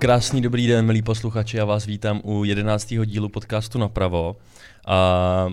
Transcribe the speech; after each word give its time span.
Krásný 0.00 0.40
dobrý 0.40 0.66
den, 0.66 0.86
milí 0.86 1.02
posluchači, 1.02 1.56
já 1.56 1.64
vás 1.64 1.86
vítám 1.86 2.20
u 2.24 2.44
jedenáctého 2.44 3.04
dílu 3.04 3.28
podcastu 3.28 3.78
Napravo. 3.78 4.36
A 4.86 5.46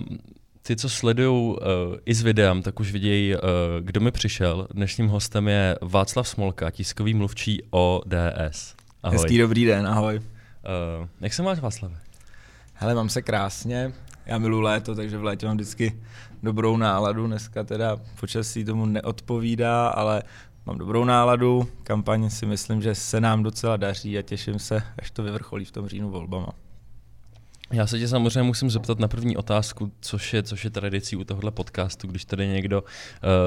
ty, 0.62 0.76
co 0.76 0.88
sledují 0.88 1.48
uh, 1.48 1.56
i 2.06 2.14
s 2.14 2.22
videem, 2.22 2.62
tak 2.62 2.80
už 2.80 2.92
vidějí, 2.92 3.34
uh, 3.34 3.40
kdo 3.80 4.00
mi 4.00 4.10
přišel. 4.10 4.68
Dnešním 4.74 5.08
hostem 5.08 5.48
je 5.48 5.78
Václav 5.82 6.28
Smolka, 6.28 6.70
tiskový 6.70 7.14
mluvčí 7.14 7.62
ODS. 7.70 8.74
Ahoj. 9.02 9.18
Hezký 9.18 9.38
dobrý 9.38 9.64
den, 9.64 9.86
ahoj. 9.86 10.16
Uh, 10.16 11.08
jak 11.20 11.34
se 11.34 11.42
máš, 11.42 11.60
Václav? 11.60 11.92
Hele, 12.74 12.94
mám 12.94 13.08
se 13.08 13.22
krásně. 13.22 13.92
Já 14.26 14.38
miluji 14.38 14.62
léto, 14.62 14.94
takže 14.94 15.18
v 15.18 15.24
létě 15.24 15.46
mám 15.46 15.56
vždycky 15.56 16.00
dobrou 16.42 16.76
náladu. 16.76 17.26
Dneska 17.26 17.64
teda 17.64 17.96
počasí 18.20 18.64
tomu 18.64 18.86
neodpovídá, 18.86 19.88
ale 19.88 20.22
mám 20.68 20.78
dobrou 20.78 21.04
náladu. 21.04 21.68
Kampaň 21.82 22.30
si 22.30 22.46
myslím, 22.46 22.82
že 22.82 22.94
se 22.94 23.20
nám 23.20 23.42
docela 23.42 23.76
daří 23.76 24.18
a 24.18 24.22
těším 24.22 24.58
se, 24.58 24.82
až 24.98 25.10
to 25.10 25.22
vyvrcholí 25.22 25.64
v 25.64 25.70
tom 25.70 25.88
říjnu 25.88 26.10
volbama. 26.10 26.48
Já 27.72 27.86
se 27.86 27.98
tě 27.98 28.08
samozřejmě 28.08 28.42
musím 28.42 28.70
zeptat 28.70 28.98
na 28.98 29.08
první 29.08 29.36
otázku, 29.36 29.92
což 30.00 30.34
je, 30.34 30.42
což 30.42 30.64
je 30.64 30.70
tradicí 30.70 31.16
u 31.16 31.24
tohohle 31.24 31.50
podcastu. 31.50 32.06
Když 32.06 32.24
tady 32.24 32.46
někdo 32.46 32.82
uh, 32.82 32.88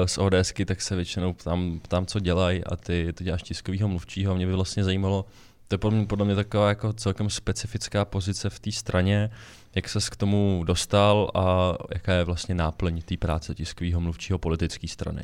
z 0.06 0.18
ODSky, 0.18 0.64
tak 0.64 0.82
se 0.82 0.96
většinou 0.96 1.32
ptám, 1.32 1.80
ptám 1.82 2.06
co 2.06 2.20
dělají 2.20 2.64
a 2.64 2.76
ty, 2.76 3.12
ty 3.12 3.24
děláš 3.24 3.42
tiskovýho 3.42 3.88
mluvčího. 3.88 4.34
Mě 4.34 4.46
by 4.46 4.52
vlastně 4.52 4.84
zajímalo, 4.84 5.24
to 5.68 5.74
je 5.74 5.78
podle 5.78 5.98
mě, 5.98 6.06
podle 6.06 6.24
mě 6.24 6.34
taková 6.34 6.68
jako 6.68 6.92
celkem 6.92 7.30
specifická 7.30 8.04
pozice 8.04 8.50
v 8.50 8.60
té 8.60 8.72
straně, 8.72 9.30
jak 9.74 9.88
ses 9.88 10.08
k 10.08 10.16
tomu 10.16 10.64
dostal 10.66 11.30
a 11.34 11.76
jaká 11.94 12.12
je 12.12 12.24
vlastně 12.24 12.54
náplň 12.54 13.02
té 13.02 13.16
práce 13.16 13.54
tiskového 13.54 14.00
mluvčího 14.00 14.38
politické 14.38 14.88
strany. 14.88 15.22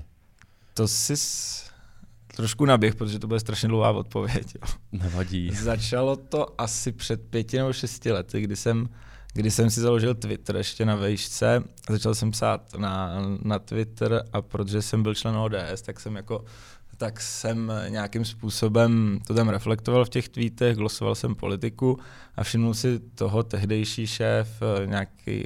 To 0.75 0.89
jsi 0.89 1.17
trošku 2.39 2.65
naběh, 2.65 2.95
protože 2.95 3.19
to 3.19 3.27
bude 3.27 3.41
strašně 3.41 3.69
dlouhá 3.69 3.91
odpověď. 3.91 4.55
Jo. 4.55 4.75
Nevadí. 4.93 5.51
Začalo 5.55 6.17
to 6.17 6.61
asi 6.61 6.93
před 6.93 7.31
pěti 7.31 7.59
nebo 7.59 7.73
šesti 7.73 8.13
lety, 8.13 8.41
kdy 8.41 8.57
jsem, 8.57 8.89
kdy 9.35 9.51
jsem 9.51 9.71
si 9.71 9.81
založil 9.81 10.15
Twitter 10.15 10.57
ještě 10.57 10.85
na 10.85 10.95
vejšce. 10.97 11.63
Začal 11.91 12.15
jsem 12.15 12.31
psát 12.31 12.75
na, 12.75 13.23
na 13.43 13.59
Twitter 13.59 14.25
a 14.33 14.43
protože 14.43 14.83
jsem 14.83 15.03
byl 15.03 15.15
člen 15.15 15.37
ODS, 15.37 15.83
tak 15.83 16.01
jsem 16.01 16.17
jako 16.17 16.45
tak 16.97 17.21
jsem 17.21 17.73
nějakým 17.89 18.25
způsobem 18.25 19.21
to 19.27 19.35
tam 19.35 19.49
reflektoval 19.49 20.05
v 20.05 20.09
těch 20.09 20.29
tweetech, 20.29 20.77
glosoval 20.77 21.15
jsem 21.15 21.35
politiku 21.35 21.99
a 22.37 22.45
všimnul 22.45 22.75
si 22.75 22.99
toho 22.99 23.43
tehdejší 23.43 24.07
šéf, 24.07 24.63
nějaký 24.85 25.45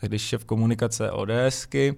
tehdejší 0.00 0.26
šéf 0.28 0.44
komunikace 0.44 1.10
ODSky, 1.10 1.96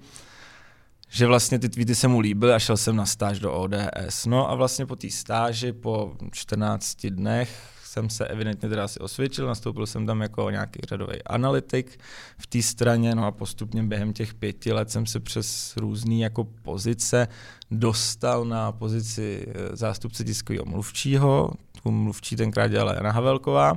že 1.08 1.26
vlastně 1.26 1.58
ty 1.58 1.68
tweety 1.68 1.94
se 1.94 2.08
mu 2.08 2.20
líbily 2.20 2.52
a 2.52 2.58
šel 2.58 2.76
jsem 2.76 2.96
na 2.96 3.06
stáž 3.06 3.38
do 3.38 3.52
ODS. 3.52 4.26
No 4.26 4.50
a 4.50 4.54
vlastně 4.54 4.86
po 4.86 4.96
té 4.96 5.10
stáži, 5.10 5.72
po 5.72 6.12
14 6.32 7.06
dnech, 7.06 7.76
jsem 7.96 8.10
se 8.10 8.26
evidentně 8.26 8.68
teda 8.68 8.84
asi 8.84 9.00
osvědčil, 9.00 9.46
nastoupil 9.46 9.86
jsem 9.86 10.06
tam 10.06 10.20
jako 10.20 10.50
nějaký 10.50 10.80
řadový 10.88 11.22
analytik 11.22 12.00
v 12.38 12.46
té 12.46 12.62
straně, 12.62 13.14
no 13.14 13.26
a 13.26 13.30
postupně 13.30 13.82
během 13.82 14.12
těch 14.12 14.34
pěti 14.34 14.72
let 14.72 14.90
jsem 14.90 15.06
se 15.06 15.20
přes 15.20 15.76
různé 15.76 16.14
jako 16.14 16.44
pozice 16.44 17.28
dostal 17.70 18.44
na 18.44 18.72
pozici 18.72 19.46
eh, 19.48 19.76
zástupce 19.76 20.24
tiskového 20.24 20.64
mluvčího, 20.64 21.50
tu 21.82 21.90
mluvčí 21.90 22.36
tenkrát 22.36 22.68
dělala 22.68 22.94
Jana 22.94 23.12
Havelková, 23.12 23.72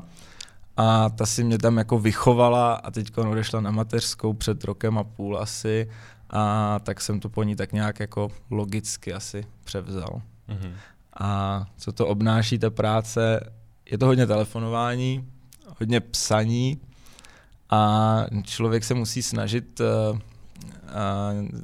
a 0.77 1.09
ta 1.09 1.25
si 1.25 1.43
mě 1.43 1.57
tam 1.57 1.77
jako 1.77 1.99
vychovala 1.99 2.73
a 2.73 2.91
teď 2.91 3.17
odešla 3.17 3.61
na 3.61 3.71
mateřskou 3.71 4.33
před 4.33 4.63
rokem 4.63 4.97
a 4.97 5.03
půl 5.03 5.37
asi 5.37 5.89
a 6.29 6.79
tak 6.79 7.01
jsem 7.01 7.19
to 7.19 7.29
po 7.29 7.43
ní 7.43 7.55
tak 7.55 7.73
nějak 7.73 7.99
jako 7.99 8.31
logicky 8.49 9.13
asi 9.13 9.45
převzal. 9.63 10.21
Mm-hmm. 10.49 10.73
A 11.19 11.65
co 11.77 11.91
to 11.91 12.07
obnáší 12.07 12.59
ta 12.59 12.69
práce, 12.69 13.51
je 13.91 13.97
to 13.97 14.05
hodně 14.05 14.27
telefonování, 14.27 15.29
hodně 15.79 15.99
psaní 15.99 16.81
a 17.69 18.25
člověk 18.43 18.83
se 18.83 18.93
musí 18.93 19.21
snažit 19.21 19.79
uh, 19.79 19.87
uh, 20.17 20.21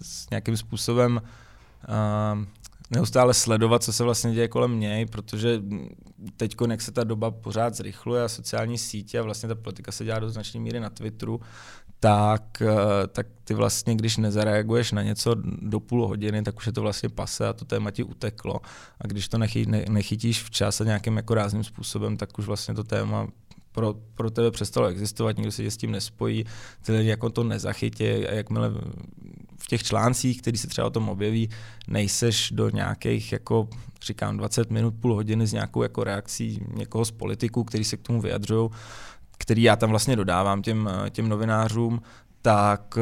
s 0.02 0.30
nějakým 0.30 0.58
způsobem 0.58 1.22
uh, 1.22 2.44
neustále 2.92 3.34
sledovat, 3.34 3.84
co 3.84 3.94
se 3.94 4.04
vlastně 4.04 4.34
děje 4.34 4.48
kolem 4.48 4.80
něj, 4.80 5.06
protože 5.06 5.62
teď, 6.38 6.56
jak 6.70 6.82
se 6.82 6.92
ta 6.92 7.04
doba 7.04 7.32
pořád 7.32 7.76
zrychluje 7.76 8.24
a 8.24 8.28
sociální 8.28 8.78
sítě 8.78 9.20
a 9.20 9.24
vlastně 9.24 9.50
ta 9.50 9.56
politika 9.56 9.92
se 9.92 10.06
dělá 10.06 10.20
do 10.20 10.30
značné 10.30 10.60
míry 10.60 10.80
na 10.80 10.90
Twitteru, 10.90 11.42
tak, 12.06 12.62
eh, 12.62 13.08
tak 13.08 13.28
ty 13.44 13.54
vlastně, 13.54 13.96
když 13.96 14.18
nezareaguješ 14.18 14.92
na 14.92 15.02
něco 15.04 15.36
do 15.62 15.80
půl 15.80 16.08
hodiny, 16.08 16.44
tak 16.44 16.58
už 16.58 16.66
je 16.66 16.72
to 16.72 16.82
vlastně 16.82 17.10
pase 17.10 17.48
a 17.48 17.54
to 17.54 17.66
téma 17.66 17.92
ti 17.92 18.04
uteklo. 18.04 18.60
A 19.02 19.08
když 19.08 19.28
to 19.28 19.38
nechy, 19.38 19.66
ne, 19.66 19.86
nechytíš 19.90 20.44
včas 20.44 20.82
a 20.82 20.84
nějakým 20.84 21.18
jako 21.18 21.34
rázným 21.34 21.64
způsobem, 21.64 22.18
tak 22.18 22.40
už 22.40 22.46
vlastně 22.46 22.74
to 22.74 22.84
téma 22.84 23.28
pro, 23.72 23.96
pro 24.14 24.32
tebe 24.32 24.52
přestalo 24.52 24.88
existovat, 24.88 25.38
nikdo 25.38 25.52
se 25.52 25.72
s 25.72 25.78
tím 25.78 25.92
nespojí, 25.92 26.46
ty 26.86 26.92
lidi 26.92 27.10
jako 27.10 27.30
to 27.30 27.44
nezachytí 27.44 28.06
a 28.06 28.34
jakmile 28.34 28.70
v 29.60 29.68
těch 29.68 29.84
článcích, 29.84 30.42
který 30.42 30.58
se 30.58 30.68
třeba 30.68 30.88
o 30.88 30.90
tom 30.90 31.10
objeví, 31.10 31.50
nejseš 31.88 32.52
do 32.52 32.70
nějakých, 32.70 33.32
jako 33.32 33.68
říkám, 34.06 34.38
20 34.38 34.72
minut, 34.72 34.94
půl 35.00 35.14
hodiny 35.14 35.48
s 35.48 35.54
nějakou 35.54 35.84
jako 35.84 36.04
reakcí 36.04 36.66
někoho 36.74 37.06
z 37.06 37.12
politiků, 37.12 37.64
který 37.64 37.84
se 37.84 37.98
k 37.98 38.02
tomu 38.02 38.22
vyjadřují, 38.22 38.70
který 39.38 39.64
já 39.64 39.76
tam 39.76 39.90
vlastně 39.90 40.16
dodávám 40.16 40.62
těm, 40.62 40.90
těm 41.10 41.30
novinářům, 41.30 42.02
tak, 42.42 42.98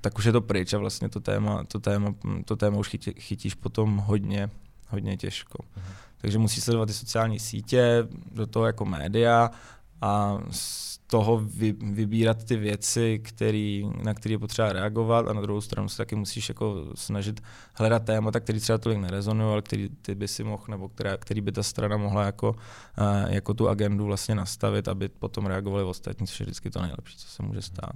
tak 0.00 0.18
už 0.18 0.24
je 0.24 0.32
to 0.32 0.40
pryč 0.40 0.72
a 0.72 0.78
vlastně 0.78 1.08
to 1.08 1.20
téma, 1.20 1.64
to 1.64 1.80
téma, 1.80 2.14
to 2.44 2.56
téma 2.56 2.78
už 2.78 2.88
chytí, 2.88 3.12
chytíš 3.18 3.54
potom 3.54 3.96
hodně, 3.96 4.50
hodně 4.88 5.16
těžko. 5.16 5.64
Mhm. 5.76 5.86
Takže 6.18 6.38
musí 6.38 6.60
sledovat 6.60 6.86
ty 6.86 6.92
sociální 6.92 7.38
sítě, 7.38 8.08
do 8.32 8.46
toho 8.46 8.66
jako 8.66 8.84
média 8.84 9.50
a 10.00 10.38
toho 11.14 11.38
vy, 11.38 11.72
vybírat 11.72 12.44
ty 12.44 12.56
věci, 12.56 13.20
který, 13.24 13.86
na 14.02 14.14
které 14.14 14.32
je 14.32 14.38
potřeba 14.38 14.72
reagovat 14.72 15.28
a 15.28 15.32
na 15.32 15.40
druhou 15.40 15.60
stranu 15.60 15.88
se 15.88 15.96
taky 15.96 16.16
musíš 16.16 16.48
jako 16.48 16.84
snažit 16.94 17.40
hledat 17.74 18.04
témata, 18.04 18.40
který 18.40 18.60
třeba 18.60 18.78
tolik 18.78 18.98
nerezonují, 18.98 19.52
ale 19.52 19.62
který 19.62 19.88
ty 20.02 20.14
by 20.14 20.28
si 20.28 20.44
mohl, 20.44 20.64
nebo 20.68 20.88
která, 20.88 21.16
který 21.16 21.40
by 21.40 21.52
ta 21.52 21.62
strana 21.62 21.96
mohla 21.96 22.24
jako, 22.24 22.50
uh, 22.50 23.32
jako 23.32 23.54
tu 23.54 23.68
agendu 23.68 24.04
vlastně 24.04 24.34
nastavit, 24.34 24.88
aby 24.88 25.08
potom 25.08 25.46
reagovali 25.46 25.84
ostatní, 25.84 26.26
což 26.26 26.40
je 26.40 26.46
vždycky 26.46 26.70
to 26.70 26.82
nejlepší, 26.82 27.16
co 27.16 27.28
se 27.28 27.42
může 27.42 27.62
stát. 27.62 27.92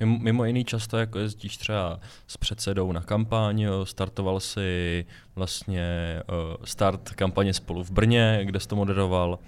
Mimo, 0.00 0.18
mimo 0.18 0.44
jiný 0.44 0.64
často 0.64 0.96
jako 0.96 1.18
jezdíš 1.18 1.56
třeba 1.56 2.00
s 2.26 2.36
předsedou 2.36 2.92
na 2.92 3.00
kampaň, 3.00 3.66
startoval 3.84 4.40
si 4.40 5.06
vlastně 5.34 6.20
uh, 6.28 6.64
start 6.64 7.10
kampaně 7.10 7.54
spolu 7.54 7.84
v 7.84 7.90
Brně, 7.90 8.40
kde 8.44 8.60
jsi 8.60 8.68
to 8.68 8.76
moderoval 8.76 9.38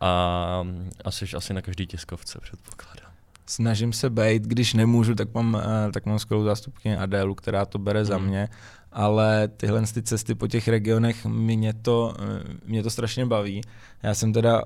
a 0.00 0.64
asi, 1.04 1.26
asi 1.36 1.54
na 1.54 1.62
každý 1.62 1.86
tiskovce 1.86 2.38
předpokládám. 2.42 3.10
Snažím 3.46 3.92
se 3.92 4.10
být, 4.10 4.42
když 4.42 4.74
nemůžu, 4.74 5.14
tak 5.14 5.34
mám, 5.34 5.54
uh, 5.54 5.92
tak 5.92 6.06
mám 6.06 6.18
skvělou 6.18 6.44
zástupkyni 6.44 6.96
Adélu, 6.96 7.34
která 7.34 7.66
to 7.66 7.78
bere 7.78 8.00
mm. 8.00 8.06
za 8.06 8.18
mě, 8.18 8.48
ale 8.92 9.48
tyhle 9.48 9.82
ty 9.94 10.02
cesty 10.02 10.34
po 10.34 10.48
těch 10.48 10.68
regionech 10.68 11.26
mě 11.26 11.72
to, 11.72 12.14
uh, 12.18 12.26
mě 12.64 12.82
to 12.82 12.90
strašně 12.90 13.26
baví. 13.26 13.60
Já 14.02 14.14
jsem 14.14 14.32
teda 14.32 14.62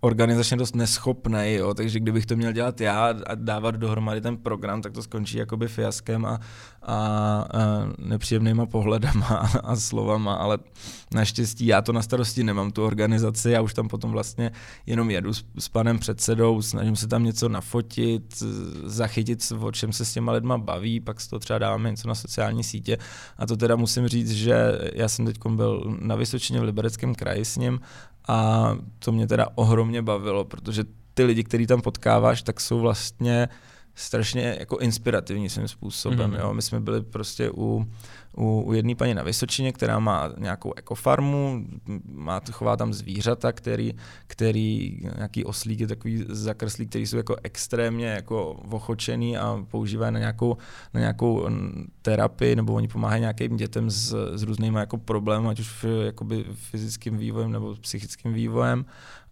organizačně 0.00 0.56
dost 0.56 0.74
neschopný, 0.74 1.54
jo, 1.54 1.74
takže 1.74 2.00
kdybych 2.00 2.26
to 2.26 2.36
měl 2.36 2.52
dělat 2.52 2.80
já 2.80 3.14
a 3.26 3.34
dávat 3.34 3.74
dohromady 3.74 4.20
ten 4.20 4.36
program, 4.36 4.82
tak 4.82 4.92
to 4.92 5.02
skončí 5.02 5.38
jakoby 5.38 5.68
fiaskem 5.68 6.24
a, 6.24 6.30
a, 6.30 6.40
a 6.82 7.46
nepříjemnýma 7.98 8.66
pohledama 8.66 9.26
a, 9.26 9.58
a 9.58 9.76
slovama, 9.76 10.34
ale 10.34 10.58
naštěstí 11.14 11.66
já 11.66 11.82
to 11.82 11.92
na 11.92 12.02
starosti 12.02 12.44
nemám, 12.44 12.70
tu 12.70 12.84
organizaci, 12.84 13.50
já 13.50 13.60
už 13.60 13.74
tam 13.74 13.88
potom 13.88 14.10
vlastně 14.10 14.50
jenom 14.86 15.10
jedu 15.10 15.34
s, 15.34 15.44
s 15.58 15.68
panem 15.68 15.98
předsedou, 15.98 16.62
snažím 16.62 16.96
se 16.96 17.08
tam 17.08 17.24
něco 17.24 17.48
nafotit, 17.48 18.42
zachytit, 18.84 19.52
o 19.60 19.72
čem 19.72 19.92
se 19.92 20.04
s 20.04 20.12
těma 20.12 20.32
lidma 20.32 20.58
baví, 20.58 21.00
pak 21.00 21.20
z 21.20 21.28
třeba 21.38 21.58
dáváme 21.58 21.90
něco 21.90 22.08
na 22.08 22.14
sociální 22.14 22.64
sítě. 22.64 22.98
A 23.38 23.46
to 23.46 23.56
teda 23.56 23.76
musím 23.76 24.08
říct, 24.08 24.30
že 24.30 24.78
já 24.94 25.08
jsem 25.08 25.26
teď 25.26 25.38
byl 25.48 25.96
na 26.00 26.14
Vysočině 26.14 26.60
v 26.60 26.62
Libereckém 26.62 27.14
kraji 27.14 27.44
s 27.44 27.56
ním 27.56 27.80
a 28.28 28.70
to 28.98 29.12
mě 29.12 29.26
teda 29.26 29.46
ohromně 29.54 30.02
bavilo, 30.02 30.44
protože 30.44 30.84
ty 31.14 31.24
lidi, 31.24 31.44
který 31.44 31.66
tam 31.66 31.80
potkáváš, 31.80 32.42
tak 32.42 32.60
jsou 32.60 32.80
vlastně 32.80 33.48
strašně 33.98 34.56
jako 34.58 34.78
inspirativní 34.78 35.48
svým 35.48 35.68
způsobem. 35.68 36.30
Mm-hmm. 36.30 36.40
Jo. 36.40 36.54
My 36.54 36.62
jsme 36.62 36.80
byli 36.80 37.02
prostě 37.02 37.50
u, 37.50 37.86
u, 38.36 38.60
u 38.60 38.72
jedné 38.72 38.94
paní 38.94 39.14
na 39.14 39.22
Vysočině, 39.22 39.72
která 39.72 39.98
má 39.98 40.32
nějakou 40.38 40.72
ekofarmu, 40.76 41.64
má, 42.12 42.40
chová 42.52 42.76
tam 42.76 42.92
zvířata, 42.92 43.52
který, 43.52 43.94
který 44.26 45.00
nějaký 45.16 45.44
oslíky, 45.44 45.86
takový 45.86 46.24
zakrslí, 46.28 46.86
který 46.86 47.06
jsou 47.06 47.16
jako 47.16 47.36
extrémně 47.42 48.06
jako 48.06 48.60
vochočený 48.64 49.38
a 49.38 49.64
používají 49.70 50.12
na 50.12 50.18
nějakou, 50.18 50.56
na 50.94 51.00
nějakou 51.00 51.48
terapii, 52.02 52.56
nebo 52.56 52.72
oni 52.72 52.88
pomáhají 52.88 53.20
nějakým 53.20 53.56
dětem 53.56 53.90
s, 53.90 54.14
s 54.34 54.42
různými 54.42 54.78
jako 54.78 54.98
problémy, 54.98 55.48
ať 55.48 55.60
už 55.60 55.82
v, 55.82 56.04
jakoby 56.04 56.44
fyzickým 56.52 57.18
vývojem 57.18 57.52
nebo 57.52 57.74
psychickým 57.74 58.32
vývojem. 58.32 58.84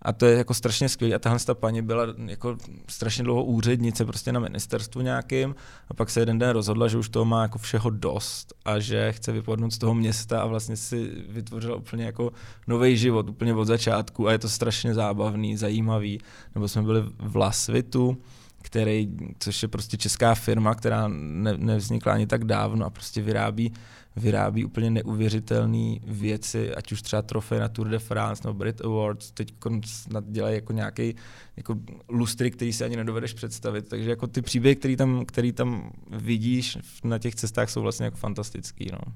A 0.07 0.13
to 0.13 0.27
je 0.27 0.39
jako 0.39 0.55
strašně 0.55 0.89
skvělé. 0.89 1.15
A 1.17 1.19
tahle 1.19 1.39
ta 1.39 1.55
paní 1.55 1.83
byla 1.83 2.03
jako 2.27 2.57
strašně 2.89 3.25
dlouho 3.25 3.45
úřednice 3.45 4.05
prostě 4.05 4.33
na 4.33 4.41
ministerstvu 4.41 5.01
nějakým 5.01 5.55
a 5.89 5.95
pak 5.95 6.11
se 6.11 6.21
jeden 6.21 6.39
den 6.39 6.51
rozhodla, 6.51 6.89
že 6.89 6.99
už 6.99 7.09
toho 7.09 7.25
má 7.25 7.43
jako 7.43 7.59
všeho 7.59 7.91
dost 7.91 8.55
a 8.65 8.79
že 8.79 9.13
chce 9.13 9.33
vypadnout 9.33 9.73
z 9.73 9.79
toho 9.79 9.95
města 9.95 10.43
a 10.43 10.47
vlastně 10.47 10.77
si 10.77 11.11
vytvořila 11.29 11.77
úplně 11.77 12.05
jako 12.05 12.33
nový 12.67 12.97
život, 12.97 13.29
úplně 13.29 13.55
od 13.55 13.65
začátku 13.65 14.29
a 14.29 14.33
je 14.33 14.39
to 14.39 14.49
strašně 14.49 14.95
zábavný, 14.95 15.57
zajímavý. 15.57 16.21
Nebo 16.55 16.69
jsme 16.69 16.83
byli 16.83 17.03
v 17.19 17.37
Lasvitu, 17.37 18.17
který, 18.63 19.09
což 19.39 19.63
je 19.63 19.69
prostě 19.69 19.97
česká 19.97 20.35
firma, 20.35 20.75
která 20.75 21.09
ne, 21.09 21.57
nevznikla 21.57 22.13
ani 22.13 22.27
tak 22.27 22.45
dávno 22.45 22.87
a 22.87 22.91
prostě 22.91 23.23
vyrábí, 23.23 23.73
vyrábí 24.17 24.65
úplně 24.65 24.91
neuvěřitelné 24.91 25.97
věci, 26.05 26.75
ať 26.75 26.93
už 26.93 27.03
třeba 27.03 27.23
trofej 27.23 27.61
na 27.61 27.69
Tour 27.69 27.89
de 27.89 27.99
France 27.99 28.43
nebo 28.45 28.59
Brit 28.59 28.81
Awards, 28.81 29.31
teď 29.31 29.55
snad 29.85 30.25
dělají 30.29 30.55
jako 30.55 30.73
nějaký 30.73 31.15
jako 31.57 31.77
lustry, 32.09 32.51
který 32.51 32.73
si 32.73 32.85
ani 32.85 32.97
nedovedeš 32.97 33.33
představit, 33.33 33.89
takže 33.89 34.11
jako 34.11 34.27
ty 34.27 34.43
příběhy, 34.43 34.77
který 34.77 34.97
tam, 34.97 35.25
který 35.25 35.53
tam 35.53 35.91
vidíš 36.11 36.79
na 37.05 37.19
těch 37.19 37.35
cestách 37.35 37.71
jsou 37.71 37.83
vlastně 37.83 38.05
jako 38.05 38.17
fantastický, 38.17 38.87
no. 38.93 39.13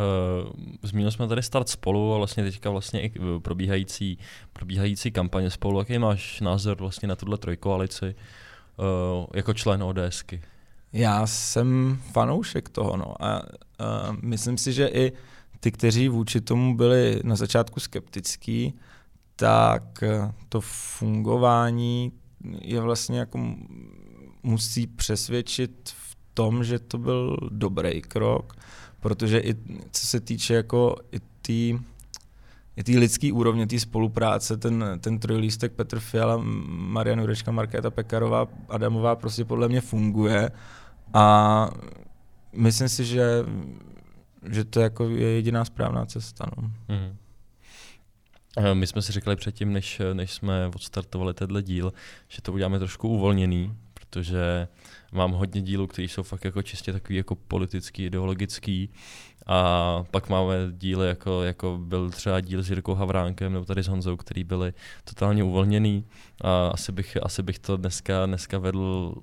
Uh, 0.00 0.52
zmínili 0.82 1.12
jsme 1.12 1.28
tady 1.28 1.42
start 1.42 1.68
spolu 1.68 2.14
a 2.14 2.16
vlastně 2.16 2.44
teďka 2.44 2.70
vlastně 2.70 3.02
i 3.02 3.12
probíhající, 3.42 4.18
probíhající 4.52 5.10
kampaně 5.10 5.50
spolu. 5.50 5.78
Jaký 5.78 5.98
máš 5.98 6.40
názor 6.40 6.76
vlastně 6.76 7.08
na 7.08 7.16
tuhle 7.16 7.38
trojkoalici 7.38 8.14
uh, 8.78 9.26
jako 9.34 9.54
člen 9.54 9.82
ODSky? 9.82 10.42
Já 10.92 11.26
jsem 11.26 11.98
fanoušek 12.12 12.68
toho, 12.68 12.96
no. 12.96 13.24
A 13.24 13.42
uh, 13.42 14.16
myslím 14.22 14.58
si, 14.58 14.72
že 14.72 14.86
i 14.88 15.12
ty, 15.60 15.72
kteří 15.72 16.08
vůči 16.08 16.40
tomu 16.40 16.76
byli 16.76 17.20
na 17.24 17.36
začátku 17.36 17.80
skeptický, 17.80 18.74
tak 19.36 20.04
to 20.48 20.60
fungování 20.60 22.12
je 22.60 22.80
vlastně 22.80 23.18
jako 23.18 23.54
musí 24.42 24.86
přesvědčit 24.86 25.94
v 25.96 26.16
tom, 26.34 26.64
že 26.64 26.78
to 26.78 26.98
byl 26.98 27.36
dobrý 27.50 28.02
krok 28.02 28.56
protože 29.06 29.38
i 29.38 29.54
co 29.90 30.06
se 30.06 30.20
týče 30.20 30.54
jako 30.54 30.96
i 31.12 31.20
té 31.20 31.84
i 32.76 32.84
té 32.84 32.92
lidské 32.92 33.32
úrovně, 33.32 33.66
té 33.66 33.80
spolupráce, 33.80 34.56
ten, 34.56 34.84
ten 35.00 35.18
trojlístek 35.18 35.72
Petr 35.72 36.00
Fiala, 36.00 36.40
Marian 36.66 37.18
Jurečka, 37.18 37.52
Markéta 37.52 37.90
Pekarová, 37.90 38.48
Adamová 38.68 39.16
prostě 39.16 39.44
podle 39.44 39.68
mě 39.68 39.80
funguje 39.80 40.50
a 41.14 41.68
myslím 42.52 42.88
si, 42.88 43.04
že, 43.04 43.44
že 44.50 44.64
to 44.64 44.80
jako 44.80 45.08
je 45.08 45.28
jediná 45.32 45.64
správná 45.64 46.06
cesta. 46.06 46.46
No. 46.56 46.70
Mm-hmm. 46.88 47.14
My 48.74 48.86
jsme 48.86 49.02
si 49.02 49.12
řekli 49.12 49.36
předtím, 49.36 49.72
než, 49.72 50.00
než 50.12 50.32
jsme 50.32 50.66
odstartovali 50.74 51.34
tenhle 51.34 51.62
díl, 51.62 51.92
že 52.28 52.42
to 52.42 52.52
uděláme 52.52 52.78
trošku 52.78 53.08
uvolněný, 53.08 53.76
protože 53.94 54.68
mám 55.12 55.32
hodně 55.32 55.62
dílů, 55.62 55.86
které 55.86 56.08
jsou 56.08 56.22
fakt 56.22 56.44
jako 56.44 56.62
čistě 56.62 56.92
takový 56.92 57.16
jako 57.16 57.34
politický, 57.34 58.04
ideologický. 58.04 58.90
A 59.46 60.04
pak 60.10 60.28
máme 60.28 60.54
díly, 60.72 61.08
jako, 61.08 61.42
jako 61.42 61.78
byl 61.82 62.10
třeba 62.10 62.40
díl 62.40 62.62
s 62.62 62.70
Jirkou 62.70 62.94
Havránkem 62.94 63.52
nebo 63.52 63.64
tady 63.64 63.82
s 63.82 63.88
Honzou, 63.88 64.16
který 64.16 64.44
byly 64.44 64.72
totálně 65.04 65.44
uvolněný. 65.44 66.04
A 66.40 66.68
asi 66.68 66.92
bych, 66.92 67.16
asi 67.22 67.42
bych 67.42 67.58
to 67.58 67.76
dneska, 67.76 68.26
dneska 68.26 68.58
vedl 68.58 69.14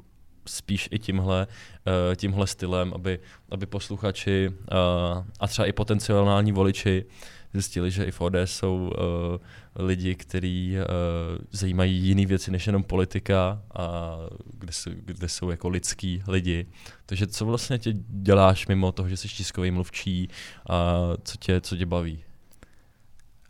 spíš 0.46 0.90
i 0.92 1.00
tímhle, 1.00 1.48
uh, 1.48 2.16
tímhle 2.16 2.48
stylem, 2.48 2.94
aby, 2.94 3.20
aby 3.52 3.66
posluchači 3.66 4.50
uh, 4.50 5.24
a 5.40 5.48
třeba 5.48 5.66
i 5.66 5.72
potenciální 5.72 6.52
voliči 6.52 7.06
zjistili, 7.54 7.92
že 7.92 8.06
i 8.06 8.12
v 8.12 8.22
ODS 8.22 8.34
jsou 8.46 8.76
uh, 8.76 9.86
lidi, 9.86 10.16
kteří 10.16 10.76
uh, 10.78 11.46
zajímají 11.52 11.98
jiné 11.98 12.26
věci 12.26 12.52
než 12.52 12.68
jenom 12.68 12.84
politika 12.84 13.62
a 13.76 14.18
kde 14.60 14.72
jsou, 14.72 14.92
kde 14.96 15.30
jsou 15.30 15.50
jako 15.50 15.70
lidský 15.70 16.24
lidi. 16.28 16.66
Takže 17.06 17.28
co 17.28 17.46
vlastně 17.46 17.80
tě 17.80 17.94
děláš 18.08 18.68
mimo 18.68 18.92
toho, 18.92 19.10
že 19.10 19.18
jsi 19.18 19.28
tiskový 19.28 19.72
mluvčí 19.72 20.30
a 20.70 20.94
co 21.24 21.38
tě, 21.38 21.62
co 21.62 21.78
tě 21.78 21.86
baví? 21.86 22.24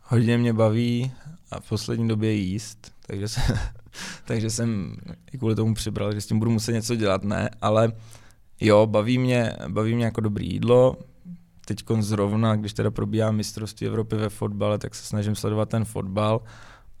Hodně 0.02 0.38
mě 0.38 0.52
baví 0.52 1.12
a 1.50 1.60
v 1.60 1.68
poslední 1.68 2.08
době 2.08 2.32
jíst, 2.32 2.92
takže, 3.06 3.28
se, 3.28 3.40
takže 4.24 4.50
jsem 4.50 4.96
i 5.32 5.38
kvůli 5.38 5.54
tomu 5.54 5.74
přibral, 5.74 6.14
že 6.14 6.20
s 6.20 6.26
tím 6.26 6.38
budu 6.38 6.50
muset 6.50 6.72
něco 6.72 6.96
dělat, 6.96 7.24
ne, 7.24 7.50
ale 7.60 7.92
jo, 8.60 8.86
baví 8.86 9.18
mě, 9.18 9.52
baví 9.68 9.94
mě 9.94 10.04
jako 10.04 10.20
dobrý 10.20 10.52
jídlo, 10.52 10.96
teď 11.64 11.84
zrovna, 12.00 12.56
když 12.56 12.72
teda 12.72 12.90
probíhá 12.90 13.30
mistrovství 13.30 13.86
Evropy 13.86 14.16
ve 14.16 14.28
fotbale, 14.28 14.78
tak 14.78 14.94
se 14.94 15.06
snažím 15.06 15.34
sledovat 15.34 15.68
ten 15.68 15.84
fotbal 15.84 16.40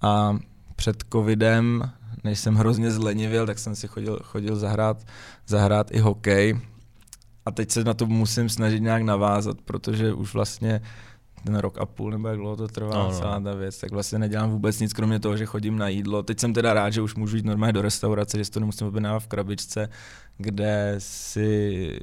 a 0.00 0.38
před 0.76 1.04
covidem, 1.12 1.90
než 2.24 2.38
jsem 2.38 2.54
hrozně 2.54 2.90
zlenivěl, 2.90 3.46
tak 3.46 3.58
jsem 3.58 3.76
si 3.76 3.88
chodil, 3.88 4.18
chodil 4.22 4.56
zahrát, 4.56 5.06
zahrát 5.46 5.90
i 5.90 5.98
hokej 5.98 6.60
a 7.46 7.50
teď 7.50 7.70
se 7.70 7.84
na 7.84 7.94
to 7.94 8.06
musím 8.06 8.48
snažit 8.48 8.80
nějak 8.80 9.02
navázat, 9.02 9.60
protože 9.60 10.12
už 10.12 10.34
vlastně 10.34 10.80
ten 11.44 11.56
rok 11.56 11.78
a 11.78 11.86
půl, 11.86 12.10
nebo 12.10 12.28
jak 12.28 12.36
dlouho 12.36 12.56
to 12.56 12.68
trvá, 12.68 12.94
no, 12.94 13.04
no. 13.04 13.18
celá 13.18 13.40
ta 13.40 13.54
věc, 13.54 13.78
tak 13.78 13.92
vlastně 13.92 14.18
nedělám 14.18 14.50
vůbec 14.50 14.80
nic, 14.80 14.92
kromě 14.92 15.20
toho, 15.20 15.36
že 15.36 15.46
chodím 15.46 15.78
na 15.78 15.88
jídlo. 15.88 16.22
Teď 16.22 16.40
jsem 16.40 16.52
teda 16.52 16.74
rád, 16.74 16.90
že 16.90 17.02
už 17.02 17.14
můžu 17.14 17.36
jít 17.36 17.46
normálně 17.46 17.72
do 17.72 17.82
restaurace, 17.82 18.38
že 18.38 18.44
si 18.44 18.50
to 18.50 18.60
nemusím 18.60 18.86
objednávat 18.86 19.22
v 19.22 19.26
krabičce, 19.26 19.88
kde 20.38 20.94
si 20.98 22.00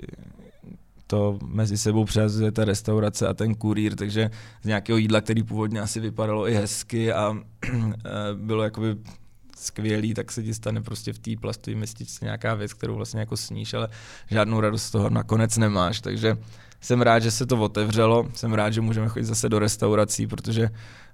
to 1.12 1.40
mezi 1.46 1.78
sebou 1.78 2.06
přehazuje 2.06 2.52
ta 2.52 2.66
restaurace 2.66 3.28
a 3.28 3.34
ten 3.34 3.56
kurýr, 3.56 3.96
takže 3.96 4.30
z 4.64 4.66
nějakého 4.66 4.98
jídla, 4.98 5.22
který 5.22 5.44
původně 5.44 5.82
asi 5.82 6.00
vypadalo 6.00 6.48
i 6.48 6.54
hezky 6.54 7.14
a 7.14 7.38
bylo 8.34 8.64
jakoby 8.64 8.96
skvělý, 9.58 10.14
tak 10.14 10.32
se 10.32 10.44
ti 10.44 10.54
stane 10.54 10.82
prostě 10.82 11.14
v 11.14 11.20
té 11.20 11.32
plastové 11.42 11.78
mističce 11.78 12.26
nějaká 12.26 12.56
věc, 12.56 12.74
kterou 12.74 12.96
vlastně 12.96 13.20
jako 13.20 13.38
sníš, 13.38 13.74
ale 13.74 13.88
žádnou 14.30 14.60
radost 14.60 14.84
z 14.84 14.92
toho 14.92 15.10
nakonec 15.10 15.58
nemáš, 15.58 16.02
takže 16.02 16.38
jsem 16.82 17.02
rád, 17.02 17.20
že 17.20 17.32
se 17.32 17.46
to 17.46 17.58
otevřelo, 17.60 18.28
jsem 18.34 18.54
rád, 18.54 18.70
že 18.70 18.82
můžeme 18.82 19.10
chodit 19.10 19.26
zase 19.26 19.50
do 19.50 19.60
restaurací, 19.60 20.28
protože 20.28 20.70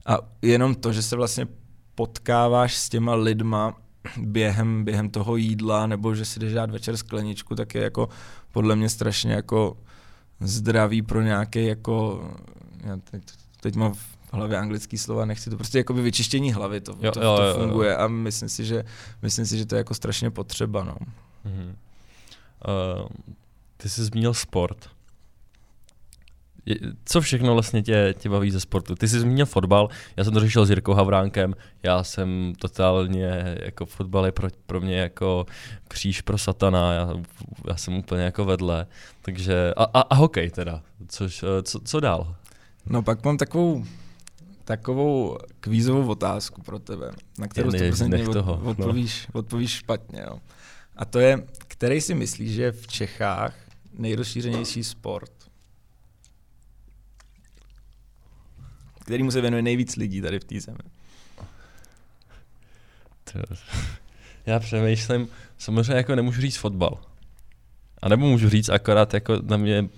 a 0.05 0.17
jenom 0.41 0.75
to, 0.75 0.93
že 0.93 1.01
se 1.01 1.15
vlastně 1.15 1.47
potkáváš 1.95 2.77
s 2.77 2.89
těma 2.89 3.15
lidma 3.15 3.77
během, 4.17 4.85
během 4.85 5.09
toho 5.09 5.35
jídla, 5.35 5.87
nebo 5.87 6.15
že 6.15 6.25
si 6.25 6.39
jdeš 6.39 6.53
dát 6.53 6.71
večer 6.71 6.97
skleničku, 6.97 7.55
tak 7.55 7.75
je 7.75 7.81
jako 7.83 8.09
podle 8.51 8.75
mě 8.75 8.89
strašně 8.89 9.33
jako 9.33 9.77
zdraví 10.39 11.01
pro 11.01 11.21
nějaké 11.21 11.61
jako, 11.61 12.27
já 12.83 12.97
teď, 13.11 13.23
teď 13.61 13.75
mám 13.75 13.93
v 13.93 14.17
hlavě 14.31 14.57
anglický 14.57 14.97
slova, 14.97 15.25
nechci 15.25 15.49
to 15.49 15.55
prostě 15.55 15.77
jako 15.77 15.93
vyčištění 15.93 16.53
hlavy, 16.53 16.81
to, 16.81 16.91
jo, 17.01 17.11
to, 17.11 17.21
jo, 17.21 17.37
to 17.37 17.43
jo, 17.43 17.53
funguje 17.53 17.91
jo. 17.91 17.97
a 17.99 18.07
myslím 18.07 18.49
si, 18.49 18.65
že, 18.65 18.83
myslím 19.21 19.45
si, 19.45 19.57
že 19.57 19.65
to 19.65 19.75
je 19.75 19.77
jako 19.77 19.93
strašně 19.93 20.31
potřeba. 20.31 20.83
No. 20.83 20.95
Mm-hmm. 21.45 21.75
Uh, 22.67 23.07
ty 23.77 23.89
jsi 23.89 24.03
zmínil 24.03 24.33
sport 24.33 24.96
co 27.05 27.21
všechno 27.21 27.53
vlastně 27.53 27.83
tě, 27.83 28.15
tě 28.17 28.29
baví 28.29 28.51
ze 28.51 28.59
sportu? 28.59 28.95
Ty 28.95 29.07
jsi 29.07 29.19
zmínil 29.19 29.45
fotbal, 29.45 29.89
já 30.17 30.23
jsem 30.23 30.33
to 30.33 30.39
řešil 30.39 30.65
s 30.65 30.69
Jirkou 30.69 30.93
Havránkem, 30.93 31.55
já 31.83 32.03
jsem 32.03 32.53
totálně, 32.59 33.57
jako 33.61 33.85
fotbal 33.85 34.25
je 34.25 34.31
pro, 34.31 34.47
pro 34.65 34.81
mě 34.81 34.97
jako 34.97 35.45
kříž 35.87 36.21
pro 36.21 36.37
satana, 36.37 36.93
já, 36.93 37.13
já 37.67 37.77
jsem 37.77 37.93
úplně 37.93 38.23
jako 38.23 38.45
vedle, 38.45 38.87
takže, 39.21 39.73
a, 39.77 39.83
a, 39.83 40.01
a 40.01 40.15
hokej 40.15 40.49
teda, 40.49 40.81
což, 41.07 41.43
eh, 41.43 41.63
co, 41.63 41.79
co 41.79 41.99
dál? 41.99 42.35
No 42.85 43.03
pak 43.03 43.25
mám 43.25 43.37
takovou 43.37 43.83
takovou 44.67 45.37
kvízovou 45.59 46.07
otázku 46.07 46.61
pro 46.61 46.79
tebe, 46.79 47.11
na 47.39 47.47
kterou 47.47 47.71
to 47.71 48.29
od, 48.29 48.33
toho, 48.33 48.59
no. 48.63 48.69
odpovíš, 48.69 49.27
no. 49.27 49.39
odpovíš 49.39 49.71
špatně. 49.71 50.21
Jo. 50.27 50.39
A 50.95 51.05
to 51.05 51.19
je, 51.19 51.43
který 51.67 52.01
si 52.01 52.13
myslíš, 52.13 52.51
že 52.51 52.63
je 52.63 52.71
v 52.71 52.87
Čechách 52.87 53.55
nejrozšířenější 53.93 54.83
sport? 54.83 55.31
Kterýmu 59.07 59.31
se 59.31 59.41
věnuje 59.41 59.61
nejvíc 59.61 59.95
lidí 59.95 60.21
tady 60.21 60.39
v 60.39 60.43
té 60.43 60.59
zemi. 60.61 60.77
Já 64.45 64.59
přemýšlím, 64.59 65.27
samozřejmě 65.57 65.93
jako 65.93 66.15
nemůžu 66.15 66.41
říct 66.41 66.57
fotbal. 66.57 66.99
A 68.01 68.09
nebo 68.09 68.27
můžu 68.27 68.49
říct 68.49 68.69
akorát 68.69 69.13
jako 69.13 69.39
na 69.43 69.57
mě 69.57 69.89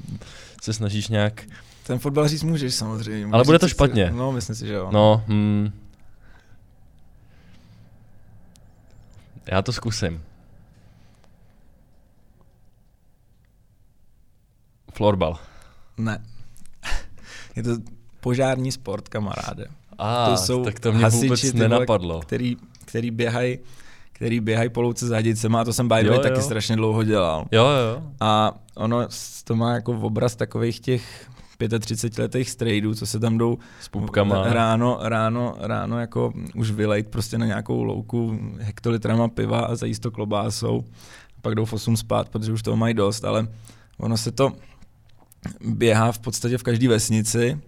se 0.62 0.74
snažíš 0.74 1.08
nějak... 1.08 1.46
Ten 1.84 2.00
fotbal 2.00 2.28
říct 2.28 2.44
můžeš 2.44 2.75
samozřejmě. 2.75 3.25
Můžeš 3.25 3.34
Ale 3.34 3.44
bude 3.44 3.60
to 3.60 3.68
špatně. 3.68 4.08
Si, 4.08 4.16
no, 4.16 4.32
myslím 4.32 4.56
si, 4.56 4.68
že 4.68 4.74
jo. 4.74 4.89
No, 4.92 5.24
hmm. 5.28 5.72
Já 9.51 9.62
to 9.62 9.74
zkusím. 9.74 10.24
Florbal. 14.94 15.39
Ne. 15.98 16.25
Je 17.56 17.63
to 17.63 17.78
požární 18.20 18.72
sport, 18.72 19.10
kamaráde. 19.10 19.66
A, 19.98 20.30
to 20.30 20.38
jsou 20.38 20.64
tak 20.64 20.80
to 20.80 20.94
mě 20.94 21.04
hasiči, 21.04 21.26
vůbec 21.26 21.54
nenapadlo. 21.54 22.20
Který, 22.20 22.58
který 22.86 23.12
běhají 23.12 23.60
který 24.20 24.40
běhají 24.40 24.70
po 24.70 24.82
louce 24.82 25.08
s 25.08 25.12
hadicema 25.12 25.62
a 25.62 25.64
to 25.64 25.74
jsem 25.74 25.88
by 25.88 26.04
the 26.04 26.10
way 26.10 26.20
taky 26.20 26.42
strašně 26.42 26.76
dlouho 26.76 27.04
dělal. 27.04 27.46
Jo, 27.52 27.66
jo. 27.66 28.04
A 28.20 28.54
ono 28.76 29.08
to 29.44 29.56
má 29.56 29.74
jako 29.74 29.92
obraz 29.92 30.36
takových 30.36 30.80
těch 30.80 31.30
35 31.80 32.24
letých 32.24 32.50
strejdů, 32.50 32.96
co 32.96 33.06
se 33.06 33.20
tam 33.20 33.38
jdou 33.38 33.58
s 33.82 33.88
pupkama. 33.90 34.54
ráno, 34.54 35.00
ráno, 35.02 35.56
ráno 35.60 36.00
jako 36.00 36.34
už 36.56 36.72
vylejt 36.72 37.08
prostě 37.08 37.38
na 37.38 37.46
nějakou 37.46 37.84
louku 37.84 38.40
hektolitrama 38.60 39.28
piva 39.28 39.60
a 39.60 39.76
zajíst 39.76 40.02
to 40.02 40.12
klobásou. 40.12 40.84
A 41.38 41.42
pak 41.42 41.56
jdou 41.56 41.66
v 41.66 41.74
8 41.74 41.98
spát, 41.98 42.30
protože 42.30 42.52
už 42.52 42.62
toho 42.62 42.78
mají 42.78 42.94
dost, 42.94 43.26
ale 43.26 43.48
ono 43.98 44.18
se 44.18 44.32
to, 44.32 44.52
běhá 45.62 46.12
v 46.12 46.20
podstatě 46.20 46.58
v 46.58 46.64
každé 46.64 46.88
vesnici, 46.88 47.60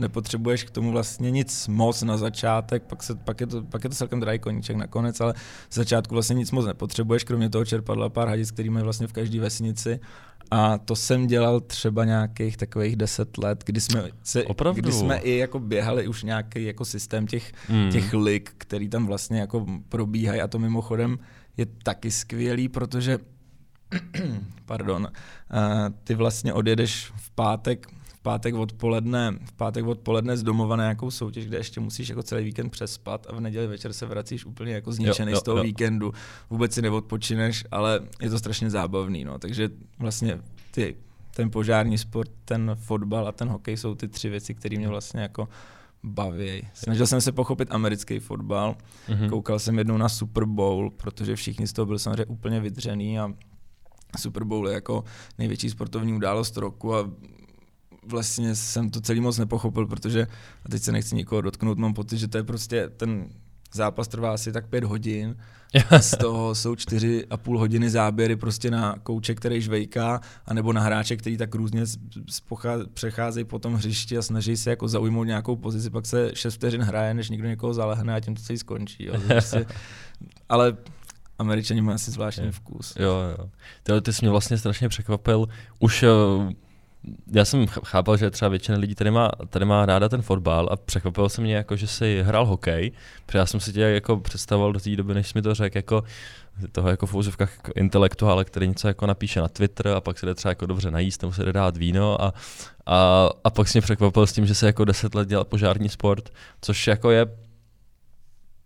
nepotřebuješ 0.00 0.64
k 0.64 0.70
tomu 0.70 0.90
vlastně 0.92 1.30
nic 1.30 1.68
moc 1.68 2.02
na 2.02 2.16
začátek, 2.16 2.82
pak, 2.82 3.02
se, 3.02 3.14
pak, 3.14 3.40
je, 3.40 3.46
to, 3.46 3.62
pak 3.62 3.84
je 3.84 3.90
to 3.90 3.96
celkem 3.96 4.20
drahý 4.20 4.38
koníček 4.38 4.76
nakonec, 4.76 5.20
ale 5.20 5.34
z 5.70 5.74
začátku 5.74 6.14
vlastně 6.14 6.34
nic 6.34 6.50
moc 6.50 6.66
nepotřebuješ, 6.66 7.24
kromě 7.24 7.50
toho 7.50 7.64
čerpadla 7.64 8.08
pár 8.08 8.28
hadic, 8.28 8.50
který 8.50 8.70
mají 8.70 8.84
vlastně 8.84 9.06
v 9.06 9.12
každé 9.12 9.40
vesnici. 9.40 10.00
A 10.50 10.78
to 10.78 10.96
jsem 10.96 11.26
dělal 11.26 11.60
třeba 11.60 12.04
nějakých 12.04 12.56
takových 12.56 12.96
deset 12.96 13.38
let, 13.38 13.62
kdy 13.66 13.80
jsme, 13.80 14.04
se, 14.22 14.44
Opravdu? 14.44 14.80
kdy 14.82 14.92
jsme 14.92 15.18
i 15.18 15.36
jako 15.36 15.58
běhali 15.58 16.08
už 16.08 16.22
nějaký 16.22 16.64
jako 16.64 16.84
systém 16.84 17.26
těch, 17.26 17.52
Hmm. 17.68 17.90
těch 17.92 18.12
lig, 18.14 18.50
který 18.58 18.88
tam 18.88 19.06
vlastně 19.06 19.40
jako 19.40 19.66
probíhají 19.88 20.40
a 20.40 20.48
to 20.48 20.58
mimochodem 20.58 21.18
je 21.56 21.66
taky 21.82 22.10
skvělý, 22.10 22.68
protože 22.68 23.18
pardon, 24.66 25.08
eh, 25.12 25.90
ty 26.04 26.14
vlastně 26.14 26.52
odjedeš 26.52 27.12
v 27.16 27.30
pátek, 27.30 27.86
v 28.20 28.22
pátek 28.22 28.54
odpoledne, 28.54 29.32
v 29.44 29.52
pátek 29.52 29.86
odpoledne 29.86 30.36
z 30.36 30.42
domova 30.42 30.76
na 30.76 30.84
nějakou 30.84 31.10
soutěž, 31.10 31.46
kde 31.46 31.56
ještě 31.58 31.80
musíš 31.80 32.08
jako 32.08 32.22
celý 32.22 32.44
víkend 32.44 32.70
přespat 32.70 33.26
a 33.30 33.34
v 33.34 33.40
neděli 33.40 33.66
večer 33.66 33.92
se 33.92 34.06
vracíš 34.06 34.44
úplně 34.44 34.72
jako 34.72 34.92
zničený 34.92 35.30
Jo, 35.32 35.36
jo, 35.36 35.40
z 35.40 35.42
toho 35.42 35.56
jo. 35.56 35.62
víkendu. 35.64 36.12
Vůbec 36.50 36.72
si 36.74 36.82
neodpočineš, 36.82 37.64
ale 37.70 38.00
je 38.22 38.30
to 38.30 38.38
strašně 38.38 38.70
zábavný, 38.70 39.24
no. 39.24 39.38
Takže 39.38 39.68
vlastně 39.98 40.40
ty, 40.70 40.96
ten 41.34 41.50
požární 41.50 41.98
sport, 41.98 42.30
ten 42.44 42.70
fotbal 42.80 43.28
a 43.28 43.32
ten 43.32 43.48
hokej 43.48 43.76
jsou 43.76 43.94
ty 43.94 44.08
tři 44.08 44.28
věci, 44.28 44.54
které 44.54 44.76
mě 44.76 44.88
vlastně 44.88 45.20
jako 45.20 45.48
baví. 46.04 46.62
Snažil 46.74 47.06
jsem 47.06 47.20
se 47.20 47.32
pochopit 47.32 47.68
americký 47.74 48.18
fotbal, 48.18 48.76
Mhm. 49.08 49.28
Koukal 49.28 49.58
jsem 49.58 49.78
jednou 49.78 49.96
na 49.96 50.08
Super 50.08 50.44
Bowl, 50.44 50.90
protože 50.90 51.36
všichni 51.36 51.66
z 51.66 51.72
toho 51.72 51.86
byli 51.86 51.98
samozřejmě 51.98 52.24
úplně 52.24 52.60
vydřený 52.60 53.18
a 53.20 53.32
Super 54.18 54.44
Bowl 54.44 54.68
je 54.68 54.74
jako 54.74 55.04
největší 55.38 55.70
sportovní 55.70 56.12
událost 56.12 56.56
roku 56.56 56.94
a 56.94 57.10
vlastně 58.06 58.54
jsem 58.54 58.90
to 58.90 59.00
celý 59.00 59.20
moc 59.20 59.38
nepochopil, 59.38 59.86
protože, 59.86 60.26
a 60.64 60.68
teď 60.68 60.82
se 60.82 60.92
nechci 60.92 61.14
nikoho 61.14 61.40
dotknout, 61.40 61.78
mám 61.78 61.94
pocit, 61.94 62.18
že 62.18 62.28
to 62.28 62.36
je 62.36 62.44
prostě, 62.44 62.88
ten 62.88 63.28
zápas 63.74 64.08
trvá 64.08 64.34
asi 64.34 64.52
tak 64.52 64.68
pět 64.68 64.84
hodin, 64.84 65.36
z 66.00 66.16
toho 66.16 66.54
jsou 66.54 66.76
čtyři 66.76 67.26
a 67.30 67.36
půl 67.36 67.58
hodiny 67.58 67.90
záběry 67.90 68.36
prostě 68.36 68.70
na 68.70 68.96
kouče, 69.02 69.34
který 69.34 69.60
žvejká, 69.60 70.20
anebo 70.46 70.72
na 70.72 70.80
hráče, 70.80 71.16
který 71.16 71.36
tak 71.36 71.54
různě 71.54 71.84
přecházejí 72.94 73.44
po 73.44 73.58
tom 73.58 73.74
hřišti 73.74 74.18
a 74.18 74.22
snaží 74.22 74.56
se 74.56 74.70
jako 74.70 74.88
zaujmout 74.88 75.26
nějakou 75.26 75.56
pozici, 75.56 75.90
pak 75.90 76.06
se 76.06 76.30
šest 76.34 76.54
vteřin 76.54 76.82
hraje, 76.82 77.14
než 77.14 77.30
někdo 77.30 77.48
někoho 77.48 77.74
zalehne 77.74 78.14
a 78.14 78.20
tím 78.20 78.34
to 78.34 78.42
celý 78.42 78.58
skončí. 78.58 79.04
Jo. 79.04 79.14
Prostě, 79.26 79.66
ale 80.48 80.76
američani 81.38 81.80
mají 81.80 81.94
asi 81.94 82.10
zvláštní 82.10 82.50
vkus. 82.50 82.96
Jo, 82.98 83.14
jo. 83.38 83.50
Ty, 83.82 83.92
ty 84.00 84.12
jsi 84.12 84.24
mě 84.24 84.30
vlastně 84.30 84.58
strašně 84.58 84.88
překvapil. 84.88 85.48
Už 85.78 86.02
eh, 86.02 86.08
já 87.32 87.44
jsem 87.44 87.66
ch- 87.66 87.84
chápal, 87.84 88.16
že 88.16 88.30
třeba 88.30 88.48
většina 88.48 88.78
lidí 88.78 88.94
tady 88.94 89.10
má, 89.10 89.30
tady 89.48 89.64
má 89.64 89.86
ráda 89.86 90.08
ten 90.08 90.22
fotbal 90.22 90.68
a 90.70 90.76
překvapilo 90.76 91.28
se 91.28 91.40
mě 91.40 91.54
jako, 91.54 91.76
že 91.76 91.86
jsi 91.86 92.22
hrál 92.22 92.46
hokej, 92.46 92.92
protože 93.26 93.38
já 93.38 93.46
jsem 93.46 93.60
si 93.60 93.72
tě 93.72 93.80
jako 93.80 94.16
představoval 94.16 94.72
do 94.72 94.80
té 94.80 94.96
doby, 94.96 95.14
než 95.14 95.28
jsi 95.28 95.32
mi 95.34 95.42
to 95.42 95.54
řekl, 95.54 95.78
jako 95.78 96.04
toho 96.72 96.88
jako 96.88 97.06
v 97.06 97.14
úzovkách 97.14 97.56
jako 97.56 97.72
intelektuále, 97.76 98.44
který 98.44 98.68
něco 98.68 98.88
jako 98.88 99.06
napíše 99.06 99.40
na 99.40 99.48
Twitter 99.48 99.88
a 99.88 100.00
pak 100.00 100.18
se 100.18 100.26
jde 100.26 100.34
třeba 100.34 100.50
jako 100.50 100.66
dobře 100.66 100.90
najíst 100.90 101.22
nebo 101.22 101.32
se 101.32 101.44
jde 101.44 101.52
dát 101.52 101.76
víno 101.76 102.22
a, 102.22 102.34
a, 102.86 103.28
a 103.44 103.50
pak 103.50 103.68
jsi 103.68 103.78
mě 103.78 103.82
překvapil 103.82 104.26
s 104.26 104.32
tím, 104.32 104.46
že 104.46 104.54
se 104.54 104.66
jako 104.66 104.84
deset 104.84 105.14
let 105.14 105.28
dělal 105.28 105.44
požární 105.44 105.88
sport, 105.88 106.32
což 106.60 106.86
jako 106.86 107.10
je 107.10 107.26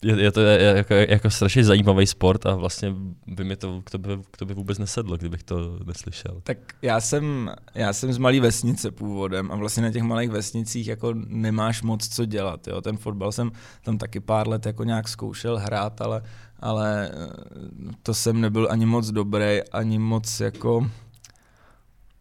je, 0.04 0.22
je 0.22 0.32
to 0.32 0.40
je, 0.40 0.62
jako, 0.62 0.94
jako 0.94 1.30
strašně 1.30 1.64
zajímavý 1.64 2.06
sport 2.06 2.46
a 2.46 2.54
vlastně 2.54 2.94
by 3.26 3.44
mi 3.44 3.56
to 3.56 3.82
k 3.84 3.90
tobě, 3.90 4.18
k 4.30 4.36
tobě 4.36 4.54
vůbec 4.54 4.78
nesedlo, 4.78 5.16
kdybych 5.16 5.42
to 5.42 5.78
neslyšel. 5.86 6.40
Tak 6.42 6.58
já 6.82 7.00
jsem, 7.00 7.50
já 7.74 7.92
jsem 7.92 8.12
z 8.12 8.18
malé 8.18 8.40
vesnice 8.40 8.90
původem 8.90 9.52
a 9.52 9.56
vlastně 9.56 9.82
na 9.82 9.90
těch 9.90 10.02
malých 10.02 10.30
vesnicích 10.30 10.86
jako 10.86 11.14
nemáš 11.14 11.82
moc 11.82 12.08
co 12.08 12.24
dělat. 12.24 12.66
Jo. 12.66 12.80
Ten 12.80 12.96
fotbal 12.96 13.32
jsem 13.32 13.50
tam 13.82 13.98
taky 13.98 14.20
pár 14.20 14.48
let 14.48 14.66
jako 14.66 14.84
nějak 14.84 15.08
zkoušel 15.08 15.58
hrát, 15.58 16.00
ale, 16.00 16.22
ale 16.60 17.10
eh, 17.12 17.92
to 18.02 18.14
jsem 18.14 18.40
nebyl 18.40 18.68
ani 18.70 18.86
moc 18.86 19.10
dobrý, 19.10 19.60
ani 19.72 19.98
moc 19.98 20.40
jako 20.40 20.90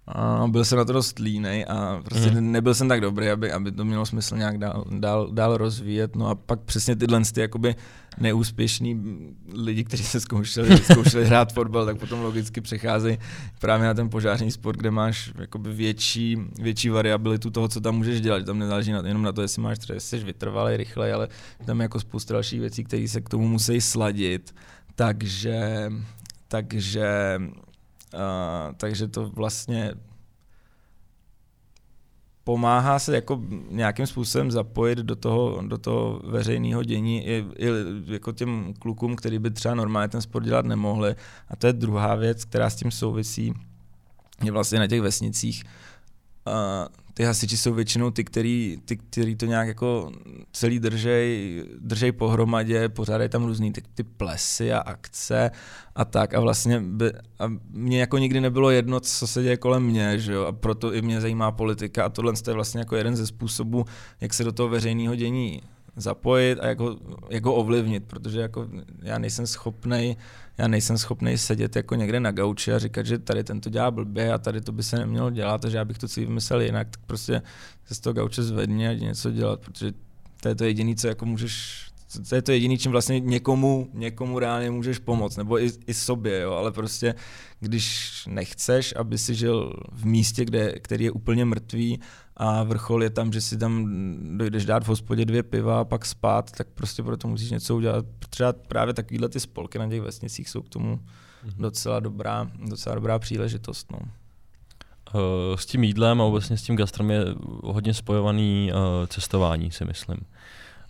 a 0.07 0.47
byl 0.47 0.65
jsem 0.65 0.77
na 0.77 0.85
to 0.85 0.93
dost 0.93 1.19
línej 1.19 1.65
a 1.69 2.01
prostě 2.05 2.31
mm. 2.31 2.51
nebyl 2.51 2.73
jsem 2.73 2.89
tak 2.89 3.01
dobrý, 3.01 3.29
aby, 3.29 3.51
aby 3.51 3.71
to 3.71 3.85
mělo 3.85 4.05
smysl 4.05 4.37
nějak 4.37 4.57
dál, 4.57 4.85
dál, 4.91 5.29
dál 5.31 5.57
rozvíjet. 5.57 6.15
No 6.15 6.27
a 6.27 6.35
pak 6.35 6.59
přesně 6.59 6.95
tyhle 6.95 7.21
ty 7.33 7.41
jakoby 7.41 7.75
neúspěšní 8.19 9.01
lidi, 9.53 9.83
kteří 9.83 10.03
se 10.03 10.19
zkoušeli, 10.19 10.77
zkoušeli 10.77 11.25
hrát 11.25 11.53
fotbal, 11.53 11.85
tak 11.85 11.97
potom 11.97 12.21
logicky 12.21 12.61
přecházejí 12.61 13.17
právě 13.59 13.87
na 13.87 13.93
ten 13.93 14.09
požární 14.09 14.51
sport, 14.51 14.77
kde 14.77 14.91
máš 14.91 15.31
jakoby 15.37 15.73
větší, 15.73 16.37
větší 16.59 16.89
variabilitu 16.89 17.49
toho, 17.49 17.67
co 17.67 17.81
tam 17.81 17.95
můžeš 17.95 18.21
dělat. 18.21 18.45
Tam 18.45 18.59
nezáleží 18.59 18.91
na, 18.91 19.01
jenom 19.05 19.23
na 19.23 19.31
to, 19.31 19.41
jestli 19.41 19.61
máš 19.61 19.79
třeba, 19.79 19.95
jestli 19.95 20.19
jsi 20.19 20.25
vytrvalý, 20.25 20.77
rychlej, 20.77 21.13
ale 21.13 21.27
tam 21.65 21.79
je 21.79 21.83
jako 21.83 21.99
spousta 21.99 22.33
dalších 22.33 22.59
věcí, 22.59 22.83
které 22.83 23.07
se 23.07 23.21
k 23.21 23.29
tomu 23.29 23.47
musí 23.47 23.81
sladit. 23.81 24.55
Takže, 24.95 25.91
takže 26.47 27.39
Takže 28.77 29.07
to 29.07 29.29
vlastně 29.29 29.93
pomáhá 32.43 32.99
se 32.99 33.15
jako 33.15 33.41
nějakým 33.69 34.07
způsobem 34.07 34.51
zapojit 34.51 34.97
do 34.97 35.15
toho, 35.15 35.61
do 35.67 35.77
toho 35.77 36.21
veřejného 36.23 36.83
dění 36.83 37.27
i, 37.27 37.45
i 37.57 37.67
jako 38.05 38.31
těm 38.31 38.73
klukům, 38.79 39.15
který 39.15 39.39
by 39.39 39.51
třeba 39.51 39.75
normálně 39.75 40.07
ten 40.07 40.21
sport 40.21 40.45
dělat 40.45 40.65
nemohli. 40.65 41.15
A 41.47 41.55
to 41.55 41.67
je 41.67 41.73
druhá 41.73 42.15
věc, 42.15 42.45
která 42.45 42.69
s 42.69 42.75
tím 42.75 42.91
souvisí, 42.91 43.53
je 44.43 44.51
vlastně 44.51 44.79
na 44.79 44.87
těch 44.87 45.01
vesnicích. 45.01 45.63
Uh, 46.47 46.87
ty 47.13 47.23
hasiči 47.23 47.57
jsou 47.57 47.73
většinou 47.73 48.11
ty, 48.11 48.23
který, 48.23 48.77
ty, 48.85 48.97
který 48.97 49.35
to 49.35 49.45
nějak 49.45 49.67
jako 49.67 50.11
celý 50.51 50.79
držej, 50.79 51.63
držej 51.79 52.11
pohromadě, 52.11 52.89
pořádají 52.89 53.29
tam 53.29 53.45
různý 53.45 53.71
ty, 53.73 53.81
ty 53.95 54.03
plesy 54.03 54.73
a 54.73 54.79
akce 54.79 55.51
a 55.95 56.05
tak. 56.05 56.33
A 56.33 56.39
vlastně 56.39 56.79
by, 56.79 57.11
a 57.39 57.51
mě 57.69 57.99
jako 57.99 58.17
nikdy 58.17 58.41
nebylo 58.41 58.69
jedno, 58.69 58.99
co 58.99 59.27
se 59.27 59.43
děje 59.43 59.57
kolem 59.57 59.83
mě, 59.83 60.19
že 60.19 60.33
jo, 60.33 60.45
a 60.45 60.51
proto 60.51 60.93
i 60.93 61.01
mě 61.01 61.21
zajímá 61.21 61.51
politika 61.51 62.05
a 62.05 62.09
tohle 62.09 62.33
je 62.47 62.53
vlastně 62.53 62.79
jako 62.79 62.95
jeden 62.95 63.15
ze 63.15 63.27
způsobů, 63.27 63.85
jak 64.21 64.33
se 64.33 64.43
do 64.43 64.51
toho 64.51 64.69
veřejného 64.69 65.15
dění 65.15 65.61
zapojit 65.95 66.59
a 66.59 66.67
jak 66.67 66.79
ho, 66.79 66.97
jak 67.29 67.45
ho 67.45 67.53
ovlivnit, 67.53 68.03
protože 68.07 68.39
jako 68.39 68.67
já 69.01 69.17
nejsem 69.17 69.47
schopnej, 69.47 70.15
já 70.57 70.67
nejsem 70.67 70.97
schopnej 70.97 71.37
sedět 71.37 71.75
jako 71.75 71.95
někde 71.95 72.19
na 72.19 72.31
gauči 72.31 72.73
a 72.73 72.79
říkat, 72.79 73.05
že 73.05 73.19
tady 73.19 73.43
tento 73.43 73.69
dělá 73.69 73.91
blbě 73.91 74.33
a 74.33 74.37
tady 74.37 74.61
to 74.61 74.71
by 74.71 74.83
se 74.83 74.97
nemělo 74.97 75.29
dělat, 75.29 75.61
takže 75.61 75.77
já 75.77 75.85
bych 75.85 75.97
to 75.97 76.07
celý 76.07 76.25
vymyslel 76.25 76.61
jinak, 76.61 76.87
tak 76.89 77.01
prostě 77.05 77.41
se 77.85 77.95
z 77.95 77.99
toho 77.99 78.13
gauče 78.13 78.43
zvedni 78.43 78.87
a 78.87 78.93
něco 78.93 79.31
dělat, 79.31 79.59
protože 79.59 79.91
to 80.41 80.49
je 80.49 80.55
to 80.55 80.63
jediné, 80.63 80.95
co 80.95 81.07
jako 81.07 81.25
můžeš, 81.25 81.87
to 82.29 82.35
je 82.35 82.41
to 82.41 82.51
jediné, 82.51 82.77
čím 82.77 82.91
vlastně 82.91 83.19
někomu, 83.19 83.89
někomu 83.93 84.39
reálně 84.39 84.71
můžeš 84.71 84.99
pomoct, 84.99 85.37
nebo 85.37 85.63
i, 85.63 85.71
i 85.87 85.93
sobě, 85.93 86.39
jo, 86.39 86.51
ale 86.51 86.71
prostě 86.71 87.15
když 87.59 88.11
nechceš, 88.27 88.93
aby 88.97 89.17
si 89.17 89.35
žil 89.35 89.73
v 89.91 90.05
místě, 90.05 90.45
kde, 90.45 90.73
který 90.79 91.05
je 91.05 91.11
úplně 91.11 91.45
mrtvý 91.45 91.99
a 92.37 92.63
vrchol 92.63 93.03
je 93.03 93.09
tam, 93.09 93.33
že 93.33 93.41
si 93.41 93.57
tam 93.57 93.87
dojdeš 94.37 94.65
dát 94.65 94.83
v 94.83 94.87
hospodě 94.87 95.25
dvě 95.25 95.43
piva 95.43 95.79
a 95.79 95.85
pak 95.85 96.05
spát, 96.05 96.51
tak 96.51 96.67
prostě 96.67 97.03
proto 97.03 97.27
musíš 97.27 97.51
něco 97.51 97.75
udělat. 97.75 98.05
Třeba 98.29 98.53
právě 98.53 98.93
takovýhle 98.93 99.29
ty 99.29 99.39
spolky 99.39 99.79
na 99.79 99.89
těch 99.89 100.01
vesnicích 100.01 100.49
jsou 100.49 100.61
k 100.61 100.69
tomu 100.69 100.99
docela 101.57 101.99
dobrá, 101.99 102.51
docela 102.69 102.95
dobrá 102.95 103.19
příležitost. 103.19 103.91
No. 103.91 103.99
Uh, 103.99 105.55
s 105.55 105.65
tím 105.65 105.83
jídlem 105.83 106.21
a 106.21 106.23
obecně 106.23 106.57
s 106.57 106.63
tím 106.63 106.75
gastrem 106.75 107.11
je 107.11 107.25
hodně 107.63 107.93
spojovaný 107.93 108.71
uh, 108.73 109.05
cestování, 109.07 109.71
si 109.71 109.85
myslím. 109.85 110.17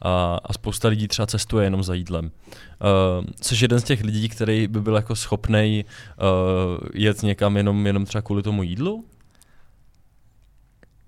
A, 0.02 0.40
a 0.44 0.54
spousta 0.54 0.88
lidí 0.88 1.08
třeba 1.08 1.26
cestuje 1.26 1.66
jenom 1.66 1.84
za 1.84 1.94
jídlem. 1.94 2.26
Uh, 2.26 3.26
jsi 3.42 3.56
jeden 3.62 3.80
z 3.80 3.84
těch 3.84 4.04
lidí, 4.04 4.30
který 4.30 4.68
by 4.68 4.82
byl 4.82 4.96
jako 4.96 5.16
schopný 5.16 5.86
uh, 5.86 6.88
jet 6.94 7.24
někam 7.24 7.58
jenom, 7.58 7.88
jenom 7.88 8.06
třeba 8.06 8.22
kvůli 8.22 8.44
tomu 8.44 8.64
jídlu? 8.64 9.06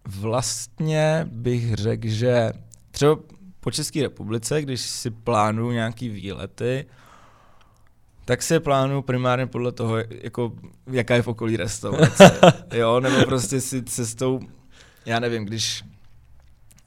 Vlastně 0.08 1.27
bych 1.32 1.74
řekl, 1.74 2.08
že 2.08 2.51
třeba 2.92 3.18
po 3.60 3.72
České 3.72 4.01
republice, 4.01 4.62
když 4.62 4.82
si 4.82 5.12
plánuju 5.12 5.72
nějaký 5.72 6.10
výlety, 6.10 6.86
tak 8.25 8.44
si 8.44 8.54
je 8.54 8.60
plánuju 8.60 9.01
primárně 9.01 9.48
podle 9.48 9.72
toho, 9.72 9.98
jako, 10.10 10.51
jaká 10.92 11.15
je 11.15 11.22
v 11.22 11.27
okolí 11.27 11.58
restaurace. 11.58 12.39
jo, 12.74 13.00
nebo 13.00 13.25
prostě 13.25 13.62
si 13.62 13.84
cestou, 13.84 14.39
já 15.06 15.20
nevím, 15.20 15.46
když 15.46 15.84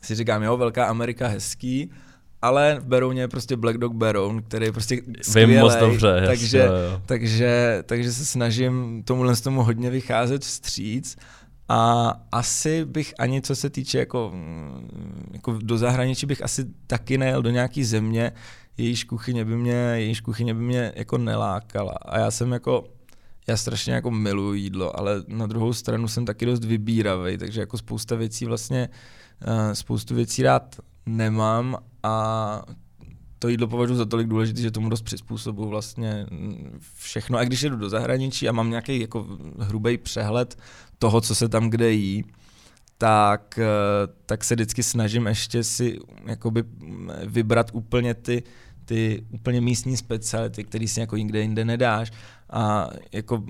si 0.01 0.15
říkám, 0.15 0.43
jo, 0.43 0.57
Velká 0.57 0.87
Amerika 0.87 1.29
hezký, 1.29 1.91
ale 2.43 2.77
v 2.81 2.85
Berouně 2.87 3.21
je 3.21 3.29
prostě 3.29 3.57
Black 3.57 3.79
Dog 3.79 3.95
Beroun, 3.95 4.43
který 4.43 4.67
je 4.67 4.73
prostě 4.73 4.95
Vím 4.95 5.59
moc 5.59 5.73
skvělej, 5.73 5.81
dobře. 5.81 6.23
takže, 6.27 6.59
jasně, 6.59 6.77
jo. 6.93 7.03
takže, 7.07 7.83
takže 7.87 8.13
se 8.13 8.25
snažím 8.25 9.03
tomuhle 9.05 9.37
z 9.37 9.41
tomu 9.41 9.63
hodně 9.63 9.91
vycházet 9.91 10.43
vstříc. 10.43 11.17
A 11.71 12.13
asi 12.33 12.85
bych 12.85 13.15
ani 13.19 13.43
co 13.43 13.57
se 13.57 13.71
týče 13.71 13.99
jako, 13.99 14.31
mm, 14.35 15.29
jako 15.33 15.59
do 15.63 15.79
zahraničí 15.79 16.27
bych 16.27 16.43
asi 16.43 16.65
taky 16.87 17.19
nejel 17.19 17.43
do 17.43 17.51
nějaký 17.51 17.85
země, 17.85 18.33
jejíž 18.77 19.05
kuchyně 19.05 19.45
by 19.45 19.57
mě, 19.57 19.75
jejíž 19.75 20.21
kuchyně 20.21 20.55
by 20.55 20.61
mě 20.61 20.93
jako 20.97 21.19
nelákala. 21.19 21.93
A 21.93 22.19
já 22.19 22.31
jsem 22.31 22.53
jako, 22.53 22.85
já 23.49 23.57
strašně 23.57 23.93
jako 23.93 24.11
miluji 24.11 24.61
jídlo, 24.61 24.99
ale 24.99 25.23
na 25.29 25.47
druhou 25.47 25.73
stranu 25.73 26.09
jsem 26.09 26.25
taky 26.25 26.47
dost 26.47 26.65
vybíravý, 26.65 27.39
takže 27.39 27.61
jako 27.61 27.79
spousta 27.79 28.17
věcí 28.17 28.45
vlastně, 28.45 28.89
uh, 28.89 28.95
spoustu 29.73 30.15
věcí 30.15 30.43
rád 30.43 30.77
nemám 31.07 31.77
a 32.03 32.63
to 33.39 33.49
jídlo 33.49 33.67
považuji 33.67 33.97
za 33.97 34.05
tolik 34.05 34.29
důležité, 34.29 34.61
že 34.61 34.71
tomu 34.71 34.89
dost 34.89 35.03
přizpůsobuju 35.03 35.69
vlastně 35.69 36.27
všechno. 36.97 37.39
A 37.39 37.45
když 37.45 37.63
jedu 37.63 37.77
do 37.77 37.89
zahraničí 37.89 38.49
a 38.49 38.53
mám 38.53 38.71
nějaký 38.71 39.01
jako 39.01 39.27
hrubý 39.59 39.99
přehled 39.99 40.59
toho, 40.99 41.21
co 41.21 41.35
se 41.35 41.49
tam 41.49 41.71
kde 41.71 41.93
jí, 41.93 42.25
tak, 42.99 43.59
eh, 43.59 43.67
tak 44.27 44.45
se 44.45 44.55
vždycky 44.55 44.83
snažím 44.83 45.27
ještě 45.27 45.65
si 45.65 45.99
jakoby 46.27 46.65
vybrat 47.27 47.71
úplně 47.73 48.15
ty, 48.15 48.43
ty 48.85 49.25
úplně 49.31 49.61
místní 49.61 49.97
speciality, 49.97 50.65
které 50.65 50.89
si 50.89 51.01
jako 51.01 51.17
nikde 51.17 51.41
jinde 51.41 51.65
nedáš. 51.65 52.13
A 52.51 52.91
jako 53.13 53.45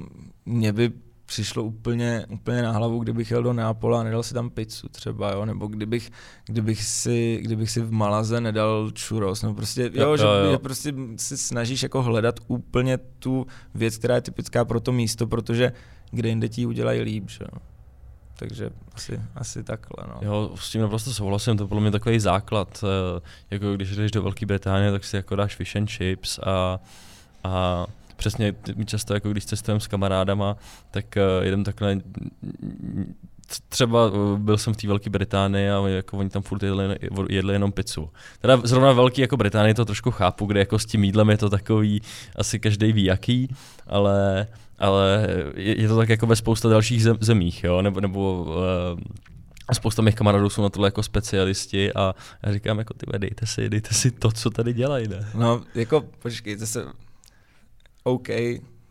mě 0.47 0.73
by 0.73 0.93
přišlo 1.29 1.65
úplně, 1.65 2.27
úplně 2.29 2.63
na 2.63 2.73
hlavu, 2.73 2.99
kdybych 2.99 3.31
jel 3.31 3.43
do 3.43 3.53
Neapola 3.53 4.01
a 4.01 4.03
nedal 4.03 4.23
si 4.23 4.35
tam 4.35 4.51
pizzu 4.51 4.89
třeba, 4.89 5.33
jo? 5.33 5.45
nebo 5.45 5.67
kdybych, 5.67 6.11
kdybych, 6.47 6.85
si, 6.85 7.39
kdybych 7.43 7.71
si 7.71 7.81
v 7.81 7.93
Malaze 7.93 8.41
nedal 8.41 8.91
churros, 9.09 9.43
no 9.43 9.55
prostě, 9.55 9.91
jo, 9.95 10.09
jo, 10.09 10.17
že, 10.17 10.25
jo, 10.25 10.51
že 10.51 10.59
prostě 10.59 10.95
si 11.17 11.39
snažíš 11.39 11.83
jako 11.83 12.03
hledat 12.03 12.35
úplně 12.47 12.99
tu 12.99 13.47
věc, 13.75 13.99
která 13.99 14.15
je 14.15 14.21
typická 14.21 14.65
pro 14.65 14.81
to 14.81 14.93
místo, 14.93 15.27
protože 15.27 15.73
kde 16.11 16.29
jinde 16.29 16.49
ti 16.49 16.67
udělají 16.67 17.01
líp, 17.01 17.31
že 17.31 17.45
jo. 17.45 17.59
Takže 18.37 18.71
asi, 18.95 19.21
asi 19.35 19.63
takhle. 19.65 20.07
No. 20.09 20.21
Jo, 20.23 20.51
s 20.55 20.71
tím 20.71 20.81
naprosto 20.81 21.13
souhlasím, 21.13 21.57
to 21.57 21.67
bylo 21.67 21.81
mě 21.81 21.91
takový 21.91 22.21
základ. 22.21 22.85
Eh, 22.85 23.21
jako 23.51 23.77
když 23.77 23.97
jdeš 23.97 24.11
do 24.11 24.23
Velké 24.23 24.47
Británie, 24.47 24.93
tak 24.93 25.05
si 25.05 25.17
jako 25.17 25.37
dáš 25.37 25.57
fish 25.57 25.77
and 25.77 25.91
chips 25.91 26.39
a, 26.39 26.81
a 27.45 27.87
přesně 28.19 28.55
my 28.77 28.87
často, 28.87 29.15
jako 29.15 29.31
když 29.31 29.47
cestujeme 29.47 29.81
s 29.81 29.87
kamarádama, 29.87 30.57
tak 30.91 31.05
uh, 31.17 31.45
jedem 31.45 31.65
takhle 31.65 31.97
třeba 33.69 34.07
uh, 34.07 34.39
byl 34.39 34.59
jsem 34.59 34.75
v 34.75 34.77
té 34.77 34.89
Velké 34.89 35.11
Británii 35.11 35.71
a 35.71 35.89
jako 35.89 36.19
oni 36.19 36.31
tam 36.31 36.43
furt 36.43 36.63
jedli, 36.63 36.97
jedli 37.29 37.55
jenom 37.55 37.73
pizzu. 37.73 38.11
Teda 38.41 38.61
zrovna 38.65 38.93
Velký 38.93 39.21
jako 39.21 39.37
Británii 39.37 39.75
to 39.75 39.85
trošku 39.85 40.11
chápu, 40.11 40.47
kde 40.47 40.61
jako 40.61 40.79
s 40.79 40.87
tím 40.87 41.05
jídlem 41.05 41.31
je 41.31 41.39
to 41.39 41.51
takový, 41.51 42.03
asi 42.37 42.59
každý 42.59 42.93
ví 42.93 43.05
jaký, 43.05 43.49
ale, 43.87 44.47
ale 44.79 45.29
je, 45.55 45.81
je 45.83 45.89
to 45.89 45.97
tak 45.97 46.09
jako 46.09 46.27
ve 46.27 46.37
spousta 46.37 46.69
dalších 46.69 47.03
zem, 47.03 47.17
zemích, 47.21 47.65
jo, 47.65 47.83
nebo, 47.83 48.01
nebo 48.01 48.45
uh, 48.45 48.55
spousta 49.73 50.03
mých 50.03 50.15
kamarádů 50.15 50.51
jsou 50.51 50.63
na 50.63 50.69
tohle 50.69 50.87
jako 50.87 51.03
specialisti 51.03 51.93
a 51.93 52.15
já 52.43 52.53
říkám 52.53 52.79
jako 52.79 52.95
ty 52.95 53.19
dejte 53.19 53.47
si, 53.47 53.69
dejte 53.69 53.95
si 53.95 54.11
to, 54.11 54.31
co 54.31 54.51
tady 54.51 54.73
dělají, 54.73 55.09
ne? 55.09 55.29
No, 55.35 55.63
jako 55.75 56.05
počkejte 56.23 56.67
se, 56.67 56.87
OK, 58.09 58.29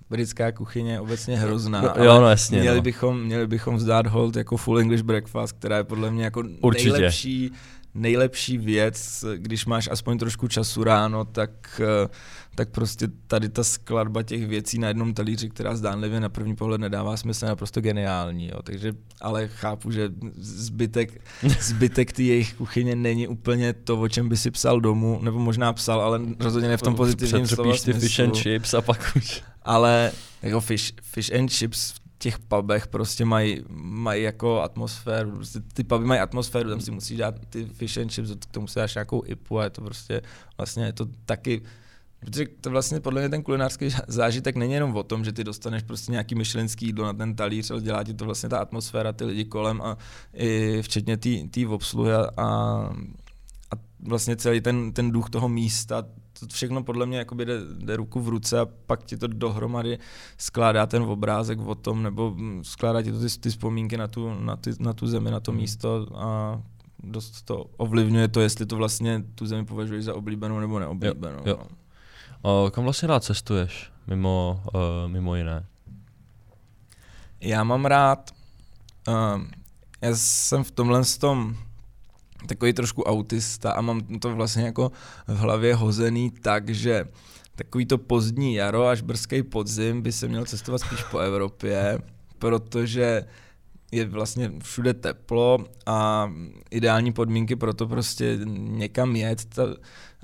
britská 0.09 0.51
kuchyně 0.51 0.91
je 0.91 0.99
obecně 0.99 1.37
hrozná. 1.37 1.81
No, 1.81 2.03
jo, 2.03 2.21
no 2.21 2.29
jasně. 2.29 2.59
Měli, 2.59 2.77
no. 2.77 2.81
bychom, 2.81 3.23
měli 3.23 3.47
bychom 3.47 3.75
vzdát 3.75 4.07
hold 4.07 4.35
jako 4.35 4.57
full 4.57 4.79
English 4.79 5.03
breakfast, 5.03 5.55
která 5.59 5.77
je 5.77 5.83
podle 5.83 6.11
mě 6.11 6.23
jako 6.23 6.43
Určitě. 6.61 6.91
nejlepší 6.91 7.51
nejlepší 7.97 8.57
věc, 8.57 9.25
když 9.37 9.65
máš 9.65 9.89
aspoň 9.91 10.17
trošku 10.17 10.47
času 10.47 10.83
ráno, 10.83 11.25
tak, 11.25 11.81
eh, 11.83 12.09
tak 12.57 12.69
prostě 12.69 13.07
tady 13.27 13.49
ta 13.49 13.63
skladba 13.63 14.23
těch 14.23 14.47
věcí 14.47 14.79
na 14.79 14.87
jednom 14.87 15.13
talíři, 15.13 15.49
která 15.49 15.75
zdánlivě 15.75 16.19
na 16.19 16.29
první 16.29 16.55
pohled 16.55 16.81
nedává 16.81 17.17
smysl, 17.17 17.45
je 17.45 17.49
naprosto 17.49 17.81
geniální. 17.81 18.47
Jo. 18.47 18.61
Takže, 18.63 18.93
ale 19.21 19.47
chápu, 19.47 19.91
že 19.91 20.09
zbytek, 20.37 21.21
zbytek 21.59 22.11
ty 22.11 22.23
jejich 22.27 22.53
kuchyně 22.53 22.95
není 22.95 23.27
úplně 23.27 23.73
to, 23.73 24.01
o 24.01 24.07
čem 24.07 24.29
by 24.29 24.37
si 24.37 24.51
psal 24.51 24.81
domů, 24.81 25.19
nebo 25.21 25.39
možná 25.39 25.73
psal, 25.73 26.01
ale 26.01 26.21
rozhodně 26.39 26.69
ne 26.69 26.77
v 26.77 26.81
tom 26.81 26.95
pozitivním 26.95 27.47
slova 27.47 27.73
ty 27.85 27.93
fish 27.93 28.19
and 28.19 28.37
chips 28.37 28.73
a 28.73 28.81
pak 28.81 29.11
už. 29.15 29.43
Ale 29.61 30.11
jako 30.41 30.61
fish, 30.61 30.93
fish 31.01 31.33
and 31.33 31.51
chips 31.51 31.93
těch 32.17 32.39
pubech 32.39 32.87
prostě 32.87 33.25
mají, 33.25 33.63
mají 33.69 34.23
jako 34.23 34.61
atmosféru, 34.61 35.31
prostě 35.31 35.59
ty 35.73 35.83
puby 35.83 36.05
mají 36.05 36.21
atmosféru, 36.21 36.69
tam 36.69 36.81
si 36.81 36.91
musíš 36.91 37.17
dát 37.17 37.35
ty 37.49 37.65
fish 37.65 37.97
and 37.97 38.11
chips, 38.11 38.29
k 38.39 38.51
tomu 38.51 38.67
si 38.67 38.79
dáš 38.79 38.95
nějakou 38.95 39.23
ipu 39.25 39.59
a 39.59 39.63
je 39.63 39.69
to 39.69 39.81
prostě, 39.81 40.21
vlastně 40.57 40.85
je 40.85 40.93
to 40.93 41.05
taky, 41.25 41.61
Protože 42.19 42.45
to 42.61 42.69
vlastně 42.69 42.99
podle 42.99 43.21
mě 43.21 43.29
ten 43.29 43.43
kulinářský 43.43 43.89
zážitek 44.07 44.55
není 44.55 44.73
jenom 44.73 44.95
o 44.95 45.03
tom, 45.03 45.25
že 45.25 45.33
ty 45.33 45.43
dostaneš 45.43 45.83
prostě 45.83 46.11
nějaký 46.11 46.35
myšlenský 46.35 46.85
jídlo 46.85 47.05
na 47.05 47.13
ten 47.13 47.35
talíř, 47.35 47.71
ale 47.71 47.81
dělá 47.81 48.03
ti 48.03 48.13
to 48.13 48.25
vlastně 48.25 48.49
ta 48.49 48.59
atmosféra, 48.59 49.13
ty 49.13 49.25
lidi 49.25 49.45
kolem 49.45 49.81
a 49.81 49.97
i 50.33 50.81
včetně 50.81 51.17
té 51.17 51.67
obsluhy 51.67 52.13
a, 52.13 52.29
a 52.37 53.75
vlastně 53.99 54.35
celý 54.35 54.61
ten, 54.61 54.91
ten 54.91 55.11
duch 55.11 55.29
toho 55.29 55.49
místa, 55.49 56.03
to 56.39 56.47
všechno 56.47 56.83
podle 56.83 57.05
mě 57.05 57.17
jakoby 57.17 57.45
jde, 57.45 57.53
jde 57.77 57.95
ruku 57.95 58.19
v 58.19 58.29
ruce 58.29 58.59
a 58.59 58.65
pak 58.85 59.03
ti 59.03 59.17
to 59.17 59.27
dohromady 59.27 59.99
skládá 60.37 60.85
ten 60.85 61.03
obrázek 61.03 61.59
o 61.59 61.75
tom, 61.75 62.03
nebo 62.03 62.35
skládá 62.61 63.01
ti 63.01 63.11
to 63.11 63.19
ty, 63.19 63.27
ty 63.39 63.49
vzpomínky 63.49 63.97
na 63.97 64.07
tu, 64.07 64.33
na, 64.39 64.55
ty, 64.55 64.71
na 64.79 64.93
tu 64.93 65.07
zemi, 65.07 65.31
na 65.31 65.39
to 65.39 65.51
hmm. 65.51 65.61
místo 65.61 66.07
a 66.15 66.61
dost 67.03 67.41
to 67.41 67.65
ovlivňuje 67.77 68.27
to, 68.27 68.41
jestli 68.41 68.65
to 68.65 68.75
vlastně 68.75 69.23
tu 69.35 69.45
zemi 69.45 69.65
považuješ 69.65 70.03
za 70.03 70.15
oblíbenou 70.15 70.59
nebo 70.59 70.79
neoblíbenou. 70.79 71.39
Jo, 71.39 71.43
jo. 71.45 71.57
No. 71.59 71.67
A 72.43 72.71
kam 72.71 72.83
vlastně 72.83 73.07
rád 73.07 73.23
cestuješ, 73.23 73.91
mimo, 74.07 74.63
uh, 74.73 75.11
mimo 75.11 75.35
jiné? 75.35 75.65
Já 77.41 77.63
mám 77.63 77.85
rád, 77.85 78.31
uh, 79.07 79.41
já 80.01 80.15
jsem 80.15 80.63
v 80.63 80.71
tomhle 80.71 81.01
tom 81.19 81.57
takový 82.47 82.73
trošku 82.73 83.03
autista 83.03 83.71
a 83.71 83.81
mám 83.81 84.01
to 84.01 84.35
vlastně 84.35 84.63
jako 84.63 84.91
v 85.27 85.37
hlavě 85.37 85.75
hozený 85.75 86.31
tak, 86.31 86.69
že 86.69 87.05
takový 87.55 87.85
to 87.85 87.97
pozdní 87.97 88.55
jaro 88.55 88.87
až 88.87 89.01
brzký 89.01 89.43
podzim 89.43 90.01
by 90.01 90.11
se 90.11 90.27
měl 90.27 90.45
cestovat 90.45 90.81
spíš 90.81 91.03
po 91.03 91.19
Evropě, 91.19 91.99
protože 92.39 93.25
je 93.91 94.05
vlastně 94.05 94.51
všude 94.63 94.93
teplo 94.93 95.57
a 95.85 96.31
ideální 96.71 97.13
podmínky 97.13 97.55
pro 97.55 97.73
to 97.73 97.87
prostě 97.87 98.39
někam 98.45 99.15
jet. 99.15 99.45
Ta, 99.45 99.63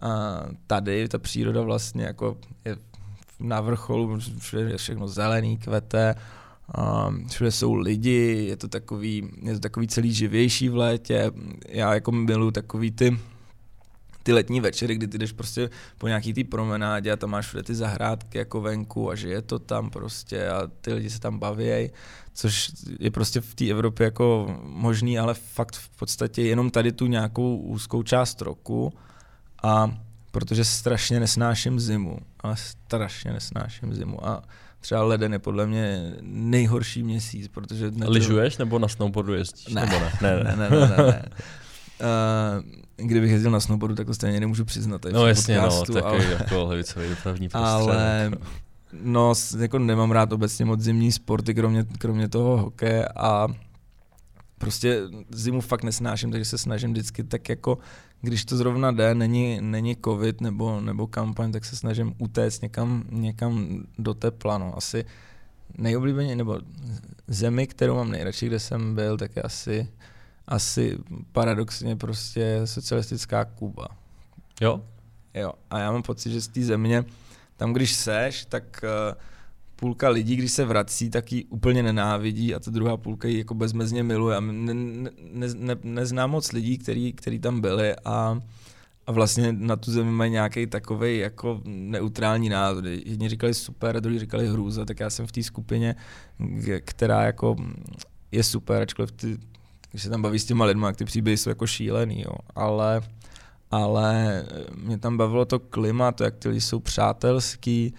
a 0.04 0.44
tady 0.68 1.08
ta 1.08 1.20
příroda 1.20 1.62
vlastně 1.62 2.04
jako 2.04 2.38
je 2.66 2.78
na 3.40 3.62
vrcholu, 3.62 4.20
všude 4.40 4.64
je 4.64 4.78
všechno 4.78 5.08
zelený, 5.08 5.58
kvete, 5.58 6.16
Um, 6.78 7.28
všude 7.28 7.52
jsou 7.52 7.74
lidi, 7.74 8.46
je 8.50 8.58
to 8.58 8.68
takový, 8.68 9.30
je 9.42 9.54
to 9.54 9.60
takový 9.60 9.88
celý 9.88 10.14
živější 10.14 10.70
v 10.70 10.76
létě. 10.76 11.32
Já 11.70 11.94
jako 11.94 12.12
miluji 12.12 12.52
takový 12.52 12.92
ty 12.92 13.18
ty 14.24 14.34
letní 14.34 14.62
večery, 14.62 14.96
kdy 14.96 15.08
ty 15.08 15.18
jdeš 15.18 15.32
prostě 15.32 15.70
po 15.98 16.08
nějaký 16.08 16.34
ty 16.34 16.44
promenádě 16.44 17.12
a 17.12 17.16
tam 17.16 17.30
máš 17.30 17.48
všude 17.48 17.64
ty 17.64 17.76
zahrádky 17.76 18.38
jako 18.38 18.62
venku 18.62 19.10
a 19.10 19.16
že 19.16 19.30
je 19.30 19.42
to 19.42 19.60
tam 19.60 19.90
prostě 19.90 20.48
a 20.48 20.68
ty 20.82 20.94
lidi 20.94 21.10
se 21.10 21.20
tam 21.20 21.40
baví, 21.40 21.90
což 22.34 22.72
je 23.00 23.12
prostě 23.12 23.42
v 23.42 23.56
té 23.56 23.70
Evropě 23.70 24.04
jako 24.04 24.58
možný, 24.64 25.20
ale 25.20 25.34
fakt 25.34 25.76
v 25.76 25.90
podstatě 25.90 26.42
jenom 26.42 26.70
tady 26.70 26.92
tu 26.92 27.08
nějakou 27.08 27.58
úzkou 27.58 28.04
část 28.04 28.42
roku 28.42 28.94
a 29.64 29.92
protože 30.32 30.66
strašně 30.66 31.20
nesnáším 31.20 31.80
zimu, 31.80 32.18
ale 32.40 32.56
strašně 32.58 33.34
nesnáším 33.34 33.94
zimu 33.94 34.28
a 34.28 34.44
třeba 34.80 35.04
leden 35.04 35.34
je 35.34 35.40
podle 35.40 35.68
mě 35.68 36.14
nejhorší 36.22 37.04
měsíc, 37.04 37.48
protože... 37.48 37.92
Nebyl... 37.92 38.12
Lyžuješ 38.12 38.58
nebo 38.58 38.80
na 38.80 38.88
snowboardu 38.88 39.34
jezdíš? 39.34 39.74
Ne, 39.74 39.86
nebo 39.86 40.00
ne? 40.00 40.12
Ne, 40.22 40.44
ne, 40.44 40.56
ne, 40.56 40.70
ne, 40.70 40.88
ne, 40.88 40.98
ne. 40.98 41.26
Uh, 42.00 43.08
kdybych 43.08 43.32
jezdil 43.32 43.52
na 43.52 43.60
snowboardu, 43.60 43.96
tak 43.96 44.08
to 44.08 44.14
stejně 44.14 44.40
nemůžu 44.40 44.66
přiznat. 44.66 45.06
No 45.12 45.28
jasně, 45.28 45.58
no, 45.58 45.62
podcastu, 45.62 45.94
no, 45.94 46.02
takový 46.02 46.26
ale... 46.26 46.34
jako 46.34 46.66
levicový 46.66 47.10
dopravní 47.10 47.50
prostředek. 47.50 47.96
Ale 47.96 48.32
no, 49.02 49.34
jako 49.60 49.80
nemám 49.80 50.12
rád 50.12 50.34
obecně 50.34 50.66
moc 50.66 50.80
zimní 50.80 51.12
sporty, 51.12 51.54
kromě, 51.54 51.86
kromě 51.98 52.30
toho 52.30 52.58
hokeje 52.58 53.08
a 53.08 53.48
prostě 54.64 55.02
zimu 55.30 55.62
fakt 55.62 55.84
nesnáším, 55.84 56.32
takže 56.32 56.46
se 56.46 56.58
snažím 56.58 56.92
vždycky 56.92 57.24
tak 57.24 57.50
jako 57.50 57.78
když 58.22 58.46
to 58.46 58.58
zrovna 58.58 58.92
jde, 58.92 59.16
není, 59.16 59.62
není 59.62 59.98
covid 60.06 60.42
nebo, 60.42 60.82
nebo 60.82 61.08
kampaň, 61.08 61.52
tak 61.52 61.66
se 61.66 61.76
snažím 61.76 62.16
utéct 62.18 62.62
někam, 62.62 63.04
někam 63.10 63.84
do 63.98 64.14
tepla. 64.14 64.58
No. 64.58 64.78
Asi 64.78 65.06
nejoblíbeně, 65.78 66.36
nebo 66.36 66.60
zemi, 67.28 67.68
kterou 67.68 67.96
mám 67.96 68.12
nejradši, 68.12 68.48
kde 68.48 68.60
jsem 68.60 68.96
byl, 68.96 69.18
tak 69.18 69.36
je 69.36 69.42
asi, 69.42 69.88
asi 70.48 70.98
paradoxně 71.32 71.96
prostě 71.96 72.62
socialistická 72.66 73.46
Kuba. 73.46 73.88
Jo? 74.62 74.82
Jo. 75.34 75.54
A 75.70 75.80
já 75.80 75.92
mám 75.92 76.04
pocit, 76.04 76.32
že 76.32 76.42
z 76.42 76.48
té 76.48 76.62
země, 76.62 77.06
tam 77.58 77.74
když 77.74 77.94
seš, 77.94 78.46
tak 78.46 78.64
uh, 78.84 79.22
půlka 79.84 80.10
lidí, 80.10 80.36
když 80.36 80.52
se 80.52 80.66
vrací, 80.66 81.10
tak 81.10 81.32
ji 81.32 81.44
úplně 81.44 81.84
nenávidí 81.84 82.56
a 82.56 82.60
ta 82.60 82.72
druhá 82.72 82.98
půlka 82.98 83.28
ji 83.28 83.38
jako 83.38 83.54
bezmezně 83.54 84.04
miluje. 84.04 84.38
A 84.38 84.40
ne, 84.40 84.74
ne, 84.74 85.48
ne, 85.56 85.76
neznám 85.84 86.32
moc 86.32 86.52
lidí, 86.52 86.78
který, 86.78 87.14
který 87.14 87.40
tam 87.40 87.62
byli 87.62 87.96
a, 88.06 88.40
a 89.08 89.12
vlastně 89.12 89.54
na 89.54 89.76
tu 89.76 89.92
zemi 89.92 90.12
mají 90.12 90.32
nějaký 90.32 90.68
takový 90.68 91.18
jako 91.18 91.62
neutrální 91.66 92.50
názor. 92.50 92.88
Jedni 92.88 93.30
říkali 93.30 93.54
super, 93.54 94.02
druhý 94.02 94.20
říkali 94.20 94.48
hrůza, 94.48 94.86
tak 94.86 95.00
já 95.00 95.10
jsem 95.10 95.28
v 95.28 95.32
té 95.32 95.44
skupině, 95.44 95.96
která 96.86 97.24
jako 97.24 97.56
je 98.32 98.44
super, 98.44 98.82
ačkoliv 98.82 99.12
ty, 99.12 99.38
když 99.92 100.04
se 100.04 100.10
tam 100.10 100.22
baví 100.22 100.40
s 100.40 100.46
těma 100.46 100.66
lidma, 100.66 100.94
ty 100.94 101.06
příběhy 101.06 101.38
jsou 101.38 101.50
jako 101.50 101.68
šílený, 101.68 102.22
jo. 102.22 102.36
ale 102.56 103.02
ale 103.72 104.44
mě 104.76 104.98
tam 104.98 105.18
bavilo 105.18 105.46
to 105.46 105.60
klima, 105.60 106.12
to, 106.12 106.24
jak 106.24 106.36
ty 106.36 106.50
lidi 106.50 106.62
jsou 106.62 106.80
přátelský, 106.80 107.94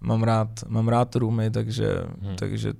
mám 0.00 0.22
rád, 0.22 0.48
mám 0.68 0.88
rád 0.88 1.16
rumy, 1.16 1.50
takže, 1.50 2.02
Hmm. 2.20 2.36
takže 2.36 2.72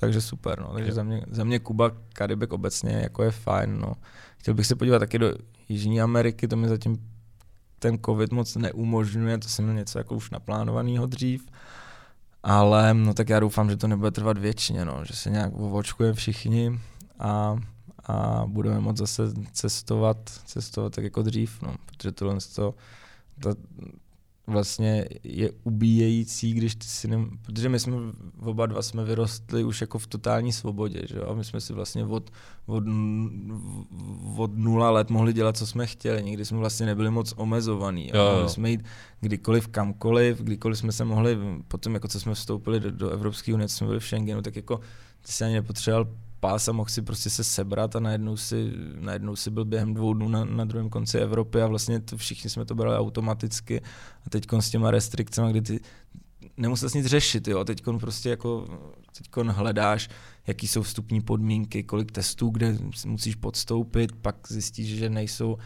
takže 0.00 0.20
super, 0.20 0.60
no. 0.60 0.72
Takže 0.74 0.92
za 0.92 1.02
mě, 1.02 1.24
za 1.30 1.44
mě 1.44 1.58
Kuba, 1.58 1.90
Karibek 2.12 2.52
obecně 2.52 2.92
jako 2.92 3.22
je 3.22 3.30
fajn, 3.30 3.80
no. 3.80 3.92
Chtěl 4.38 4.54
bych 4.54 4.66
se 4.66 4.76
podívat 4.76 4.98
taky 4.98 5.18
do 5.18 5.34
Jižní 5.68 6.00
Ameriky, 6.00 6.48
to 6.48 6.56
mi 6.56 6.68
zatím 6.68 6.96
ten 7.78 7.98
covid 8.06 8.32
moc 8.32 8.56
neumožňuje, 8.56 9.38
to 9.38 9.48
jsem 9.48 9.64
měl 9.64 9.76
něco 9.76 9.98
jako 9.98 10.14
už 10.14 10.30
naplánovaného 10.30 11.06
dřív, 11.06 11.46
ale 12.42 12.94
no 12.94 13.14
tak 13.14 13.28
já 13.28 13.40
doufám, 13.40 13.70
že 13.70 13.76
to 13.76 13.88
nebude 13.88 14.10
trvat 14.10 14.38
věčně, 14.38 14.84
no, 14.84 15.04
že 15.04 15.16
se 15.16 15.30
nějak 15.30 15.52
očkujeme 15.56 16.14
všichni 16.14 16.80
a, 17.18 17.56
a 18.04 18.44
budeme 18.46 18.80
moct 18.80 18.96
zase 18.96 19.22
cestovat, 19.52 20.30
cestovat 20.44 20.94
tak 20.94 21.04
jako 21.04 21.22
dřív, 21.22 21.62
no, 21.62 21.74
protože 21.86 22.12
tohle 22.12 22.36
to, 22.54 22.74
to 23.40 23.54
vlastně 24.46 25.04
je 25.22 25.50
ubíjející, 25.64 26.52
když 26.54 26.74
ty 26.74 26.86
si 26.86 27.08
nem... 27.08 27.30
protože 27.42 27.68
my 27.68 27.80
jsme 27.80 27.96
oba 28.40 28.66
dva 28.66 28.82
jsme 28.82 29.04
vyrostli 29.04 29.64
už 29.64 29.80
jako 29.80 29.98
v 29.98 30.06
totální 30.06 30.52
svobodě, 30.52 31.02
že 31.08 31.16
jo? 31.16 31.26
a 31.28 31.34
my 31.34 31.44
jsme 31.44 31.60
si 31.60 31.72
vlastně 31.72 32.04
od, 32.04 32.30
od, 32.66 32.84
od 34.36 34.56
nula 34.56 34.90
let 34.90 35.10
mohli 35.10 35.32
dělat, 35.32 35.56
co 35.56 35.66
jsme 35.66 35.86
chtěli, 35.86 36.22
nikdy 36.22 36.44
jsme 36.44 36.58
vlastně 36.58 36.86
nebyli 36.86 37.10
moc 37.10 37.34
omezovaní, 37.36 38.10
Jo, 38.14 38.20
jo. 38.22 38.32
mohli 38.34 38.48
jsme 38.48 38.70
jít 38.70 38.84
kdykoliv, 39.20 39.68
kamkoliv, 39.68 40.38
kdykoliv 40.38 40.78
jsme 40.78 40.92
se 40.92 41.04
mohli, 41.04 41.38
potom 41.68 41.94
jako 41.94 42.08
co 42.08 42.20
jsme 42.20 42.34
vstoupili 42.34 42.80
do, 42.80 42.90
do 42.90 43.10
Evropské 43.10 43.54
unie, 43.54 43.68
co 43.68 43.76
jsme 43.76 43.86
byli 43.86 44.00
v 44.00 44.04
Schengenu, 44.04 44.42
tak 44.42 44.56
jako 44.56 44.80
ty 45.22 45.32
si 45.32 45.44
ani 45.44 45.54
nepotřeboval 45.54 46.08
pás 46.44 46.68
a 46.68 46.72
mohl 46.72 46.90
si 46.90 47.02
prostě 47.02 47.30
se 47.30 47.44
sebrat 47.44 47.96
a 47.96 48.00
najednou 48.00 48.36
si, 48.36 48.72
najednou 49.00 49.36
si 49.36 49.50
byl 49.50 49.64
během 49.64 49.94
dvou 49.94 50.14
dnů 50.14 50.28
na, 50.28 50.44
na 50.44 50.64
druhém 50.64 50.90
konci 50.90 51.18
Evropy 51.18 51.62
a 51.62 51.66
vlastně 51.66 52.00
to 52.00 52.16
všichni 52.16 52.50
jsme 52.50 52.64
to 52.64 52.74
brali 52.74 52.96
automaticky 52.96 53.80
a 54.26 54.30
teď 54.30 54.46
s 54.60 54.70
těma 54.70 54.90
restrikcemi, 54.90 55.50
kdy 55.50 55.60
ty 55.60 55.80
nemusel 56.56 56.88
nic 56.94 57.06
řešit, 57.06 57.48
jo, 57.48 57.64
teď 57.64 57.82
prostě 58.00 58.30
jako, 58.30 58.66
teď 59.16 59.46
hledáš, 59.46 60.08
jaký 60.46 60.68
jsou 60.68 60.82
vstupní 60.82 61.20
podmínky, 61.20 61.82
kolik 61.82 62.12
testů, 62.12 62.48
kde 62.48 62.78
musíš 63.06 63.34
podstoupit, 63.34 64.12
pak 64.12 64.36
zjistíš, 64.48 64.98
že 64.98 65.10
nejsou 65.10 65.56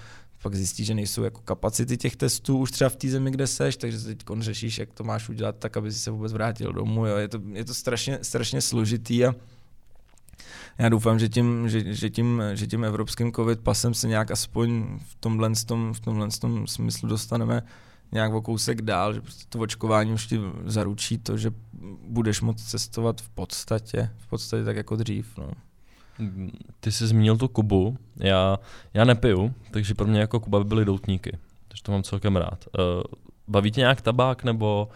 pak 0.42 0.54
zjistíš, 0.54 0.86
že 0.86 0.94
nejsou 0.94 1.22
jako 1.22 1.40
kapacity 1.40 1.96
těch 1.96 2.16
testů 2.16 2.58
už 2.58 2.70
třeba 2.70 2.90
v 2.90 2.96
té 2.96 3.08
zemi, 3.08 3.30
kde 3.30 3.46
seš, 3.46 3.76
takže 3.76 3.98
teď 3.98 4.22
řešíš, 4.38 4.78
jak 4.78 4.92
to 4.92 5.04
máš 5.04 5.28
udělat 5.28 5.56
tak, 5.58 5.76
aby 5.76 5.92
si 5.92 5.98
se 5.98 6.10
vůbec 6.10 6.32
vrátil 6.32 6.72
domů. 6.72 7.06
Jo. 7.06 7.16
Je 7.16 7.28
to, 7.28 7.40
je 7.52 7.64
to 7.64 7.74
strašně, 7.74 8.18
strašně 8.22 8.60
složitý 8.60 9.24
a 9.24 9.34
já 10.78 10.88
doufám, 10.88 11.18
že 11.18 11.28
tím, 11.28 11.68
že, 11.68 11.94
že, 11.94 12.10
tím, 12.10 12.42
že 12.54 12.66
tím 12.66 12.84
evropským 12.84 13.32
covid 13.32 13.60
pasem 13.60 13.94
se 13.94 14.08
nějak 14.08 14.30
aspoň 14.30 14.98
v 14.98 15.14
tomhle, 15.20 15.50
tom, 15.66 15.92
v 15.92 16.00
tomhle 16.00 16.28
tom 16.40 16.66
smyslu 16.66 17.08
dostaneme 17.08 17.62
nějak 18.12 18.32
o 18.32 18.42
kousek 18.42 18.82
dál, 18.82 19.14
že 19.14 19.20
prostě 19.20 19.44
to 19.48 19.58
očkování 19.58 20.12
už 20.12 20.26
ti 20.26 20.40
zaručí 20.64 21.18
to, 21.18 21.36
že 21.36 21.50
budeš 22.08 22.40
moct 22.40 22.64
cestovat 22.64 23.20
v 23.20 23.28
podstatě, 23.28 24.10
v 24.16 24.26
podstatě 24.26 24.64
tak 24.64 24.76
jako 24.76 24.96
dřív. 24.96 25.38
No. 25.38 25.50
Ty 26.80 26.92
jsi 26.92 27.06
zmínil 27.06 27.36
tu 27.36 27.48
Kubu, 27.48 27.98
já, 28.16 28.58
já 28.94 29.04
nepiju, 29.04 29.54
takže 29.70 29.94
pro 29.94 30.06
mě 30.06 30.20
jako 30.20 30.40
Kuba 30.40 30.58
by 30.58 30.64
byly 30.64 30.84
doutníky, 30.84 31.38
takže 31.68 31.82
to 31.82 31.92
mám 31.92 32.02
celkem 32.02 32.36
rád. 32.36 32.64
Uh, 32.78 33.02
baví 33.48 33.70
tě 33.70 33.80
nějak 33.80 34.00
tabák 34.00 34.44
nebo... 34.44 34.88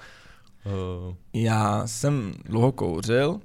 Uh... 1.09 1.15
Já 1.33 1.87
jsem 1.87 2.35
dlouho 2.45 2.73
kouřil, 2.73 3.41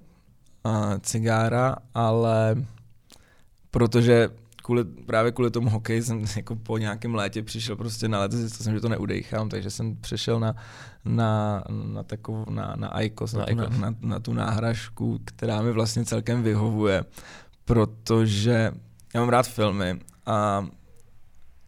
a 0.67 0.99
cigára, 0.99 1.75
ale 1.93 2.56
protože 3.71 4.30
kvůli, 4.63 4.84
právě 4.84 5.32
kvůli 5.32 5.51
tomu 5.51 5.69
hokeji 5.69 6.03
jsem 6.03 6.25
jako 6.36 6.56
po 6.56 6.77
nějakém 6.77 7.15
létě 7.15 7.43
přišel 7.43 7.75
prostě 7.75 8.08
na 8.08 8.19
léto, 8.19 8.38
zjistil 8.38 8.63
jsem, 8.63 8.73
že 8.73 8.82
to 8.82 8.89
neudejchám, 8.89 9.49
takže 9.49 9.69
jsem 9.69 9.95
přešel 9.95 10.39
na, 10.39 10.56
na, 11.06 11.63
na 11.84 12.03
takovou, 12.03 12.45
na, 12.49 12.73
na 12.75 13.01
IQOS, 13.01 13.34
na, 13.34 13.45
na, 13.56 13.65
tu, 13.65 13.80
na, 13.80 13.95
na, 14.01 14.19
tu 14.19 14.34
náhražku, 14.34 15.19
která 15.25 15.62
mi 15.62 15.71
vlastně 15.71 16.06
celkem 16.06 16.43
vyhovuje, 16.43 17.03
protože 17.65 18.71
já 19.13 19.19
mám 19.19 19.30
rád 19.30 19.47
filmy 19.47 19.99
a 20.25 20.67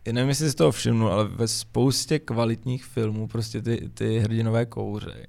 já 0.07 0.13
nevím, 0.13 0.29
jestli 0.29 0.49
si 0.49 0.55
toho 0.55 0.71
všimnu, 0.71 1.12
ale 1.12 1.27
ve 1.27 1.47
spoustě 1.47 2.19
kvalitních 2.19 2.85
filmů 2.85 3.27
prostě 3.27 3.62
ty, 3.62 3.89
ty 3.93 4.19
hrdinové 4.19 4.65
kouřej. 4.65 5.25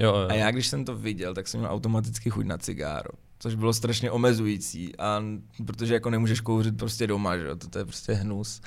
Jo, 0.00 0.16
jo. 0.16 0.28
A 0.30 0.34
já, 0.34 0.50
když 0.50 0.66
jsem 0.66 0.84
to 0.84 0.96
viděl, 0.96 1.34
tak 1.34 1.48
jsem 1.48 1.60
měl 1.60 1.72
automaticky 1.72 2.30
chuť 2.30 2.46
na 2.46 2.58
cigáro. 2.58 3.10
Což 3.38 3.54
bylo 3.54 3.72
strašně 3.72 4.10
omezující, 4.10 4.96
a 4.96 5.22
protože 5.66 5.94
jako 5.94 6.10
nemůžeš 6.10 6.40
kouřit 6.40 6.76
prostě 6.76 7.06
doma, 7.06 7.36
že 7.36 7.46
jo, 7.46 7.56
to, 7.56 7.68
to 7.68 7.78
je 7.78 7.84
prostě 7.84 8.12
hnus. 8.12 8.60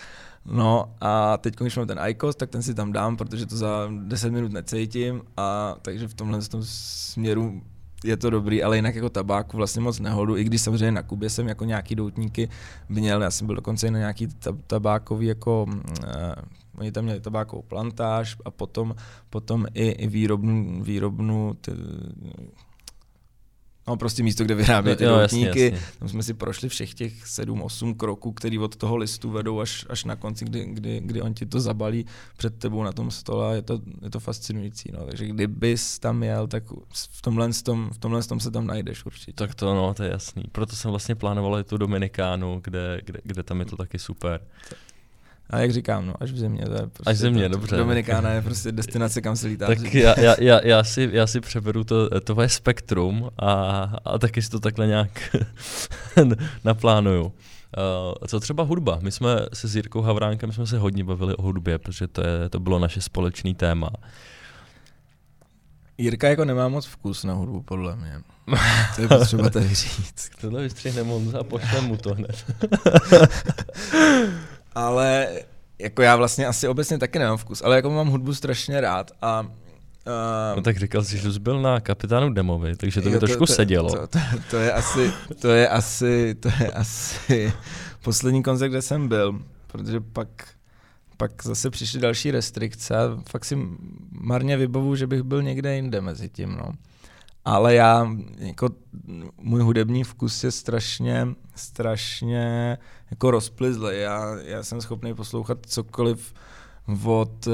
No 0.45 0.95
a 1.01 1.37
teď, 1.37 1.55
když 1.55 1.77
mám 1.77 1.87
ten 1.87 1.99
IQOS, 2.07 2.35
tak 2.35 2.49
ten 2.49 2.63
si 2.63 2.73
tam 2.73 2.91
dám, 2.91 3.17
protože 3.17 3.45
to 3.45 3.57
za 3.57 3.89
10 3.99 4.29
minut 4.29 4.51
necítím 4.51 5.21
a 5.37 5.75
takže 5.81 6.07
v 6.07 6.13
tomhle 6.13 6.41
tom 6.41 6.61
směru 6.63 7.61
je 8.03 8.17
to 8.17 8.29
dobrý, 8.29 8.63
ale 8.63 8.75
jinak 8.75 8.95
jako 8.95 9.09
tabáku 9.09 9.57
vlastně 9.57 9.81
moc 9.81 9.99
nehodu, 9.99 10.37
i 10.37 10.43
když 10.43 10.61
samozřejmě 10.61 10.91
na 10.91 11.03
Kubě 11.03 11.29
jsem 11.29 11.47
jako 11.47 11.65
nějaký 11.65 11.95
doutníky 11.95 12.49
měl, 12.89 13.21
já 13.21 13.31
jsem 13.31 13.47
byl 13.47 13.55
dokonce 13.55 13.87
i 13.87 13.91
na 13.91 13.99
nějaký 13.99 14.27
tab- 14.27 14.61
tabákový 14.67 15.25
jako, 15.27 15.65
uh, 15.69 15.83
oni 16.77 16.91
tam 16.91 17.03
měli 17.03 17.19
tabákovou 17.19 17.61
plantáž 17.61 18.37
a 18.45 18.51
potom, 18.51 18.95
potom 19.29 19.65
i, 19.73 19.89
i 19.89 20.07
výrobnu, 20.07 20.83
výrobnu 20.83 21.53
ty, 21.61 21.71
No 23.87 23.97
prostě 23.97 24.23
místo, 24.23 24.43
kde 24.43 24.55
vyrábějí 24.55 24.95
ty 24.95 25.03
jo, 25.03 25.19
doutníky. 25.19 25.73
Tam 25.99 26.09
jsme 26.09 26.23
si 26.23 26.33
prošli 26.33 26.69
všech 26.69 26.93
těch 26.93 27.25
7-8 27.25 27.95
kroků, 27.95 28.31
který 28.31 28.59
od 28.59 28.75
toho 28.75 28.95
listu 28.95 29.29
vedou 29.29 29.59
až, 29.59 29.85
až 29.89 30.05
na 30.05 30.15
konci, 30.15 30.45
kdy, 30.45 30.65
kdy, 30.65 31.01
kdy 31.03 31.21
on 31.21 31.33
ti 31.33 31.45
to 31.45 31.59
zabalí 31.59 32.05
před 32.37 32.59
tebou 32.59 32.83
na 32.83 32.91
tom 32.91 33.11
stole 33.11 33.55
je 33.55 33.61
to, 33.61 33.79
je 34.01 34.09
to 34.09 34.19
fascinující. 34.19 34.91
No. 34.93 35.05
Takže 35.05 35.27
kdybys 35.27 35.99
tam 35.99 36.23
jel, 36.23 36.47
tak 36.47 36.63
v 36.91 37.21
tomhle, 37.21 37.49
tom, 37.63 37.89
v 37.93 37.97
tomhle 37.97 38.23
tom 38.23 38.39
se 38.39 38.51
tam 38.51 38.67
najdeš 38.67 39.05
určitě. 39.05 39.33
Tak 39.33 39.55
to 39.55 39.73
no, 39.73 39.93
to 39.93 40.03
je 40.03 40.09
jasný. 40.09 40.43
Proto 40.51 40.75
jsem 40.75 40.91
vlastně 40.91 41.15
plánoval 41.15 41.59
i 41.59 41.63
tu 41.63 41.77
Dominikánu, 41.77 42.61
kde, 42.63 43.01
kde, 43.05 43.19
kde 43.23 43.43
tam 43.43 43.59
je 43.59 43.65
to 43.65 43.77
taky 43.77 43.99
super. 43.99 44.41
A 45.49 45.59
jak 45.59 45.71
říkám, 45.71 46.05
no, 46.05 46.13
až 46.19 46.31
v 46.31 46.37
zimě. 46.37 46.65
To 46.65 46.73
je 46.73 46.87
prostě 46.87 47.09
až 47.09 47.15
v 47.15 47.19
zimě, 47.19 47.49
to, 47.49 47.49
dobře. 47.49 47.77
Dominikána 47.77 48.29
je 48.29 48.41
prostě 48.41 48.71
destinace, 48.71 49.21
kam 49.21 49.35
se 49.35 49.47
lítá. 49.47 49.67
Tak 49.67 49.93
já, 49.93 50.19
já, 50.19 50.35
já, 50.39 50.59
já, 50.63 50.83
si, 50.83 51.09
já 51.11 51.27
si 51.27 51.41
přeberu 51.41 51.83
to, 51.83 52.19
tvoje 52.19 52.49
spektrum 52.49 53.29
a, 53.37 53.51
a 54.05 54.17
taky 54.17 54.41
si 54.41 54.49
to 54.49 54.59
takhle 54.59 54.87
nějak 54.87 55.35
naplánuju. 56.63 57.25
Uh, 57.25 57.31
co 58.27 58.39
třeba 58.39 58.63
hudba? 58.63 58.99
My 59.01 59.11
jsme 59.11 59.29
se 59.53 59.67
s 59.67 59.75
Jirkou 59.75 60.01
Havránkem 60.01 60.51
jsme 60.51 60.67
se 60.67 60.77
hodně 60.77 61.03
bavili 61.03 61.35
o 61.35 61.41
hudbě, 61.41 61.79
protože 61.79 62.07
to, 62.07 62.21
je, 62.21 62.49
to 62.49 62.59
bylo 62.59 62.79
naše 62.79 63.01
společné 63.01 63.53
téma. 63.53 63.89
Jirka 65.97 66.29
jako 66.29 66.45
nemá 66.45 66.67
moc 66.67 66.85
vkus 66.85 67.23
na 67.23 67.33
hudbu, 67.33 67.61
podle 67.61 67.95
mě. 67.95 68.21
To 68.95 69.01
je 69.01 69.07
potřeba 69.07 69.49
tady 69.49 69.67
říct. 69.67 70.29
Tohle 70.41 70.61
vystřihne 70.61 71.03
Monza 71.03 71.39
a 71.39 71.43
pošlem 71.43 71.83
mu 71.83 71.97
to 71.97 72.13
hned. 72.13 72.45
ale 74.75 75.27
jako 75.79 76.01
já 76.01 76.15
vlastně 76.15 76.47
asi 76.47 76.67
obecně 76.67 76.97
taky 76.97 77.19
nemám 77.19 77.37
vkus, 77.37 77.61
ale 77.61 77.75
jako 77.75 77.89
mám 77.89 78.07
hudbu 78.07 78.33
strašně 78.33 78.81
rád 78.81 79.11
a 79.21 79.47
Uh, 80.07 80.55
no 80.55 80.61
tak 80.61 80.77
říkal 80.77 81.03
jsi, 81.03 81.17
že 81.17 81.33
jsi 81.33 81.39
byl 81.39 81.61
na 81.61 81.79
kapitánu 81.79 82.33
Demovi, 82.33 82.75
takže 82.75 83.01
to 83.01 83.09
by 83.09 83.13
jo, 83.13 83.19
trošku 83.19 83.45
to, 83.45 83.53
sedělo. 83.53 83.89
To, 83.89 84.07
to, 84.07 84.19
to, 84.49 84.57
je 84.57 84.71
asi, 84.73 85.11
to 85.41 85.47
je 85.47 85.69
asi, 85.69 86.35
to 86.35 86.47
je 86.47 86.71
asi 86.71 87.53
poslední 88.01 88.43
koncert, 88.43 88.69
kde 88.69 88.81
jsem 88.81 89.07
byl, 89.07 89.39
protože 89.67 89.99
pak, 89.99 90.27
pak 91.17 91.43
zase 91.43 91.69
přišly 91.69 91.99
další 91.99 92.31
restrikce 92.31 92.97
a 92.97 93.17
fakt 93.29 93.45
si 93.45 93.57
marně 94.11 94.57
vybavu, 94.57 94.95
že 94.95 95.07
bych 95.07 95.23
byl 95.23 95.43
někde 95.43 95.75
jinde 95.75 96.01
mezi 96.01 96.29
tím, 96.29 96.51
no. 96.51 96.71
Ale 97.45 97.75
já, 97.75 98.07
jako 98.37 98.69
můj 99.37 99.61
hudební 99.61 100.03
vkus 100.03 100.43
je 100.43 100.51
strašně, 100.51 101.27
strašně 101.55 102.77
jako 103.11 103.31
rozplizlý. 103.31 103.89
Já, 103.91 104.35
já 104.43 104.63
jsem 104.63 104.81
schopný 104.81 105.13
poslouchat 105.13 105.57
cokoliv, 105.65 106.33
od, 107.05 107.47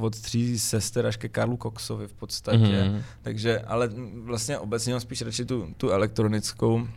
od 0.00 0.20
tří 0.20 0.58
sester 0.58 1.06
až 1.06 1.16
ke 1.16 1.28
Karlu 1.28 1.56
Coxovi 1.56 2.08
v 2.08 2.12
podstatě. 2.12 2.58
Mm-hmm. 2.58 3.02
Takže, 3.22 3.58
ale 3.58 3.90
vlastně 4.14 4.58
obecně 4.58 4.92
mám 4.92 5.00
spíš 5.00 5.22
radši 5.22 5.44
tu, 5.44 5.74
tu 5.76 5.90
elektronickou, 5.90 6.88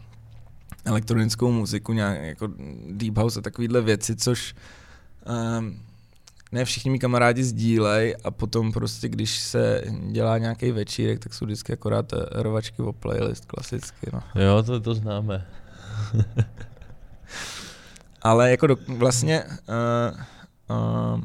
elektronickou 0.86 1.52
muziku, 1.52 1.94
nějak 1.94 2.22
jako 2.22 2.48
deep 2.92 3.18
house 3.18 3.39
a 3.39 3.42
takovýhle 3.42 3.82
věci, 3.82 4.16
což 4.16 4.56
um, 5.60 5.80
ne 6.54 6.66
všichni 6.66 6.92
mi 6.92 7.00
kamarádi 7.00 7.44
sdílej 7.44 8.16
a 8.24 8.32
potom 8.32 8.72
prostě, 8.72 9.10
když 9.10 9.39
se 9.39 9.84
dělá 10.12 10.38
nějaký 10.38 10.72
večírek, 10.72 11.20
tak 11.20 11.34
jsou 11.34 11.46
vždycky 11.46 11.74
akorát 11.74 12.13
rovačky 12.32 12.82
o 12.82 12.94
playlist 12.94 13.46
klasicky. 13.46 14.08
No. 14.13 14.24
Jo, 14.36 14.63
to, 14.63 14.80
to 14.80 14.94
známe. 14.94 15.48
ale 18.22 18.52
jako 18.52 18.68
do, 18.68 18.78
vlastně 18.88 19.44
uh, 19.44 20.22
Uh, 20.70 21.22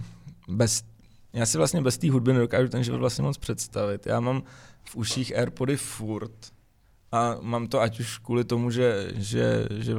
bez, 0.49 0.85
já 1.33 1.47
si 1.47 1.59
vlastně 1.59 1.81
bez 1.81 1.99
té 1.99 2.11
hudby 2.11 2.33
nedokážu 2.33 2.69
ten 2.69 2.85
život 2.85 2.99
vlastně 2.99 3.23
moc 3.23 3.38
představit. 3.38 4.07
Já 4.07 4.21
mám 4.21 4.43
v 4.85 4.97
uších 4.97 5.37
Airpody 5.37 5.77
furt 5.77 6.53
a 7.12 7.37
mám 7.40 7.66
to 7.66 7.81
ať 7.81 8.01
už 8.01 8.18
kvůli 8.18 8.44
tomu, 8.44 8.71
že, 8.71 9.11
že, 9.14 9.66
že 9.79 9.94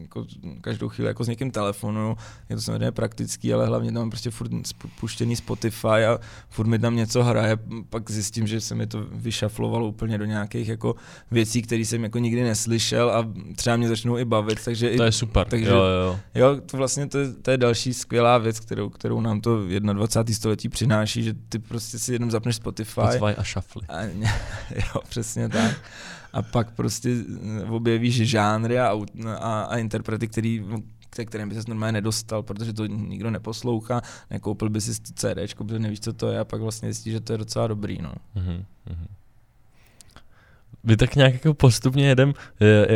jako 0.00 0.26
každou 0.60 0.88
chvíli 0.88 1.08
jako 1.08 1.24
s 1.24 1.28
někým 1.28 1.50
telefonu, 1.50 2.16
je 2.48 2.56
to 2.56 2.62
samozřejmě 2.62 2.92
praktický, 2.92 3.54
ale 3.54 3.66
hlavně 3.66 3.92
tam 3.92 4.10
prostě 4.10 4.30
furt 4.30 4.52
puštěný 5.00 5.36
Spotify 5.36 5.86
a 5.86 6.18
furt 6.48 6.66
mi 6.66 6.78
tam 6.78 6.96
něco 6.96 7.22
hraje, 7.24 7.58
pak 7.90 8.10
zjistím, 8.10 8.46
že 8.46 8.60
se 8.60 8.74
mi 8.74 8.86
to 8.86 9.06
vyšaflovalo 9.12 9.88
úplně 9.88 10.18
do 10.18 10.24
nějakých 10.24 10.68
jako 10.68 10.94
věcí, 11.30 11.62
které 11.62 11.80
jsem 11.80 12.02
jako 12.02 12.18
nikdy 12.18 12.42
neslyšel 12.42 13.10
a 13.10 13.28
třeba 13.56 13.76
mě 13.76 13.88
začnou 13.88 14.18
i 14.18 14.24
bavit, 14.24 14.64
takže 14.64 14.90
To 14.96 15.02
je 15.02 15.12
super, 15.12 15.46
takže, 15.46 15.70
jo, 15.70 15.76
jo. 15.76 16.20
Jo, 16.34 16.60
to 16.66 16.76
vlastně 16.76 17.06
to 17.06 17.18
je, 17.18 17.32
to 17.32 17.50
je 17.50 17.56
další 17.56 17.94
skvělá 17.94 18.38
věc, 18.38 18.60
kterou, 18.60 18.88
kterou 18.88 19.20
nám 19.20 19.40
to 19.40 19.66
21. 19.92 20.34
století 20.34 20.68
přináší, 20.68 21.22
že 21.22 21.34
ty 21.48 21.58
prostě 21.58 21.98
si 21.98 22.12
jenom 22.12 22.30
zapneš 22.30 22.56
Spotify. 22.56 23.00
Spotify 23.00 23.24
a. 23.24 23.44
A, 23.88 24.02
jo, 24.74 25.00
přesně 25.08 25.48
tak. 25.48 25.76
A 26.32 26.42
pak 26.42 26.70
prostě 26.70 27.16
objevíš 27.68 28.14
žánry 28.14 28.78
a, 28.78 28.98
a, 29.38 29.62
a 29.62 29.76
interprety, 29.76 30.28
který 30.28 30.64
ke 31.10 31.24
kterým 31.24 31.48
by 31.48 31.54
se 31.54 31.62
normálně 31.68 31.92
nedostal, 31.92 32.42
protože 32.42 32.72
to 32.72 32.86
nikdo 32.86 33.30
neposlouchá, 33.30 34.02
nekoupil 34.30 34.70
by 34.70 34.80
si 34.80 34.94
CD, 34.94 35.54
protože 35.56 35.78
nevíš, 35.78 36.00
co 36.00 36.12
to 36.12 36.28
je 36.28 36.38
a 36.38 36.44
pak 36.44 36.60
vlastně 36.60 36.92
zjistíš, 36.92 37.12
že 37.12 37.20
to 37.20 37.32
je 37.32 37.38
docela 37.38 37.66
dobrý. 37.66 37.98
No. 38.02 38.12
Mm-hmm. 38.36 38.64
Vy 40.84 40.96
tak 40.96 41.16
nějak 41.16 41.32
jako 41.32 41.54
postupně 41.54 42.08
jedem, 42.08 42.34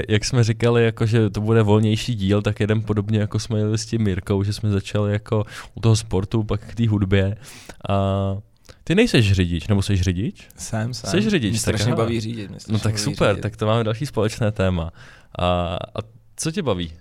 jak 0.09 0.25
jsme 0.25 0.45
říkali, 0.45 0.85
jako 0.85 1.07
že 1.07 1.31
to 1.31 1.41
bude 1.41 1.63
volnější 1.63 2.15
díl, 2.15 2.43
tak 2.43 2.61
jedem 2.61 2.83
podobně 2.83 3.19
jako 3.19 3.39
jsme 3.39 3.59
jeli 3.59 3.79
s 3.79 3.87
tím 3.87 4.03
Mirkou, 4.03 4.43
že 4.43 4.53
jsme 4.53 4.71
začali 4.71 5.13
jako 5.13 5.45
u 5.75 5.81
toho 5.81 5.97
sportu, 5.97 6.45
pak 6.45 6.61
k 6.61 6.75
té 6.75 6.89
hudbě. 6.89 7.37
A 7.89 7.95
ty 8.85 8.95
nejseš 8.95 9.33
řidič, 9.33 9.69
nebo 9.69 9.83
jsi 9.83 9.97
řidič? 9.97 10.49
Jsem, 10.57 10.95
jsem. 10.95 11.11
Jsi 11.11 11.31
řidič, 11.31 11.51
mě 11.51 11.61
strašně 11.61 11.87
tak, 11.87 11.97
baví 11.97 12.21
řídit. 12.21 12.51
Mě 12.51 12.59
no 12.69 12.79
tak 12.79 12.99
super, 12.99 13.31
řídit. 13.31 13.43
tak 13.43 13.57
to 13.57 13.67
máme 13.67 13.85
další 13.85 14.07
společné 14.07 14.53
téma. 14.53 14.93
A, 15.39 15.77
a 15.77 15.99
co 16.37 16.53
tě 16.53 16.63
baví? 16.63 16.93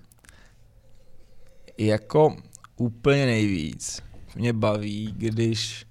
Jako 1.78 2.38
úplně 2.78 3.26
nejvíc 3.26 4.02
mě 4.36 4.54
baví, 4.54 5.14
když 5.18 5.86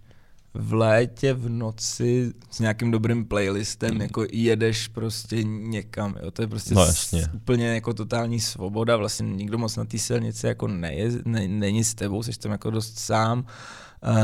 v 0.55 0.75
létě 0.75 1.35
v 1.35 1.49
noci 1.49 2.33
s 2.51 2.59
nějakým 2.59 2.91
dobrým 2.91 3.25
playlistem 3.25 3.95
mm. 3.95 4.01
jako 4.01 4.27
jedeš 4.33 4.89
prostě 4.89 5.45
někam, 5.45 6.17
jo. 6.23 6.31
to 6.31 6.43
je 6.43 6.49
prostě 6.49 6.75
no, 6.75 6.87
s, 6.87 7.29
úplně 7.35 7.67
jako 7.67 7.95
totální 7.95 8.41
svoboda, 8.41 8.97
vlastně 8.97 9.27
nikdo 9.27 9.59
moc 9.59 9.77
na 9.77 9.85
té 9.85 9.99
silnici 9.99 10.47
jako 10.47 10.69
neje, 10.69 11.11
ne, 11.25 11.49
není 11.49 11.85
s 11.85 11.95
tebou, 11.95 12.23
jsi 12.23 12.39
tam 12.39 12.53
jako 12.53 12.71
dost 12.71 12.99
sám, 12.99 13.47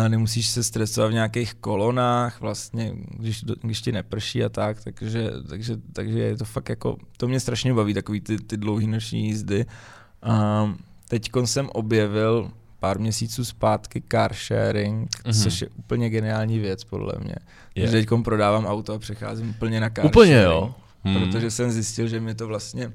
nemusíš 0.08 0.48
se 0.48 0.64
stresovat 0.64 1.10
v 1.10 1.14
nějakých 1.14 1.54
kolonách, 1.54 2.40
vlastně, 2.40 2.92
když, 3.10 3.44
když 3.62 3.80
ti 3.80 3.92
neprší 3.92 4.44
a 4.44 4.48
tak, 4.48 4.84
takže, 4.84 5.30
takže, 5.48 5.76
takže 5.92 6.18
je 6.18 6.36
to 6.36 6.44
fakt 6.44 6.68
jako, 6.68 6.96
to 7.16 7.28
mě 7.28 7.40
strašně 7.40 7.74
baví, 7.74 7.94
takový 7.94 8.20
ty, 8.20 8.36
ty 8.36 8.56
dlouhý 8.56 8.86
noční 8.86 9.24
jízdy. 9.24 9.66
A 10.22 10.68
teď 11.08 11.30
jsem 11.44 11.68
objevil 11.68 12.50
pár 12.80 12.98
měsíců 12.98 13.44
zpátky 13.44 14.02
car 14.10 14.34
sharing, 14.34 15.10
mm-hmm. 15.10 15.42
což 15.42 15.60
je 15.60 15.68
úplně 15.68 16.10
geniální 16.10 16.58
věc 16.58 16.84
podle 16.84 17.12
mě. 17.20 17.34
Yeah. 17.74 17.90
Teď 17.90 18.08
prodávám 18.24 18.66
auto 18.66 18.94
a 18.94 18.98
přecházím 18.98 19.50
úplně 19.50 19.80
na 19.80 19.90
car 19.90 20.06
Úplně 20.06 20.32
sharing, 20.32 20.52
jo. 20.52 20.74
Hmm. 21.04 21.20
Protože 21.20 21.50
jsem 21.50 21.70
zjistil, 21.70 22.08
že 22.08 22.20
mi 22.20 22.34
to 22.34 22.46
vlastně 22.46 22.92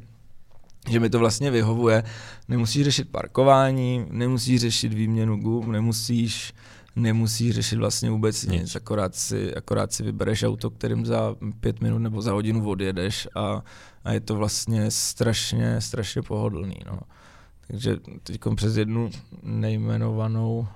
že 0.89 0.99
mi 0.99 1.09
to 1.09 1.19
vlastně 1.19 1.51
vyhovuje. 1.51 2.03
Nemusíš 2.47 2.83
řešit 2.83 3.09
parkování, 3.09 4.05
nemusíš 4.09 4.61
řešit 4.61 4.93
výměnu 4.93 5.37
gum, 5.37 5.71
nemusíš 5.71 6.53
nemusíš 6.95 7.55
řešit 7.55 7.75
vlastně 7.75 8.09
vůbec 8.09 8.45
nic, 8.45 8.61
nic. 8.61 8.75
Akorát, 8.75 9.15
si, 9.15 9.55
akorát 9.55 9.93
si 9.93 10.03
vybereš 10.03 10.43
auto, 10.43 10.69
kterým 10.69 11.05
za 11.05 11.35
pět 11.59 11.81
minut 11.81 11.99
nebo 11.99 12.21
za 12.21 12.31
hodinu 12.31 12.69
odjedeš 12.69 13.27
a, 13.35 13.63
a 14.03 14.11
je 14.11 14.19
to 14.19 14.35
vlastně 14.35 14.91
strašně, 14.91 15.81
strašně 15.81 16.21
pohodlný. 16.21 16.75
No. 16.85 16.99
Takže 17.67 17.97
teď 18.23 18.41
přes 18.55 18.77
jednu 18.77 19.09
nejmenovanou 19.43 20.67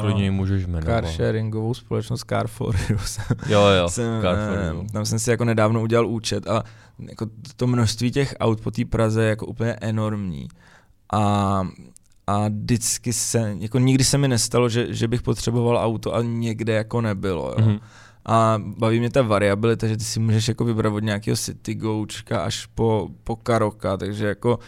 Klidně 0.00 0.30
můžeš 0.30 0.66
jmenovat. 0.66 1.04
Car 1.04 1.06
sharingovou 1.06 1.74
společnost 1.74 2.24
Carfor. 2.28 2.76
jo, 3.48 3.60
jo, 3.66 3.88
jsem. 3.88 4.22
Eh, 4.24 4.92
tam 4.92 5.06
jsem 5.06 5.18
si 5.18 5.30
jako 5.30 5.44
nedávno 5.44 5.82
udělal 5.82 6.06
účet 6.06 6.46
a 6.46 6.62
jako 7.08 7.26
to 7.56 7.66
množství 7.66 8.10
těch 8.10 8.34
aut 8.40 8.60
po 8.60 8.70
té 8.70 8.84
Praze 8.84 9.22
je 9.22 9.28
jako 9.28 9.46
úplně 9.46 9.72
enormní. 9.72 10.48
A, 11.12 11.68
a 12.26 12.48
vždycky 12.48 13.12
se, 13.12 13.56
jako 13.58 13.78
nikdy 13.78 14.04
se 14.04 14.18
mi 14.18 14.28
nestalo, 14.28 14.68
že, 14.68 14.94
že 14.94 15.08
bych 15.08 15.22
potřeboval 15.22 15.78
auto 15.78 16.14
a 16.14 16.22
někde 16.22 16.72
jako 16.72 17.00
nebylo. 17.00 17.54
Jo. 17.58 17.66
Mm-hmm. 17.66 17.80
A 18.26 18.62
baví 18.66 18.98
mě 19.00 19.10
ta 19.10 19.22
variabilita, 19.22 19.86
že 19.86 19.96
ty 19.96 20.04
si 20.04 20.20
můžeš 20.20 20.48
jako 20.48 20.64
vybrat 20.64 20.92
od 20.92 21.02
nějakého 21.02 21.36
City 21.36 21.74
Goučka 21.74 22.40
až 22.40 22.66
po, 22.66 23.08
po 23.24 23.36
Karoka, 23.36 23.96
takže 23.96 24.26
jako 24.26 24.58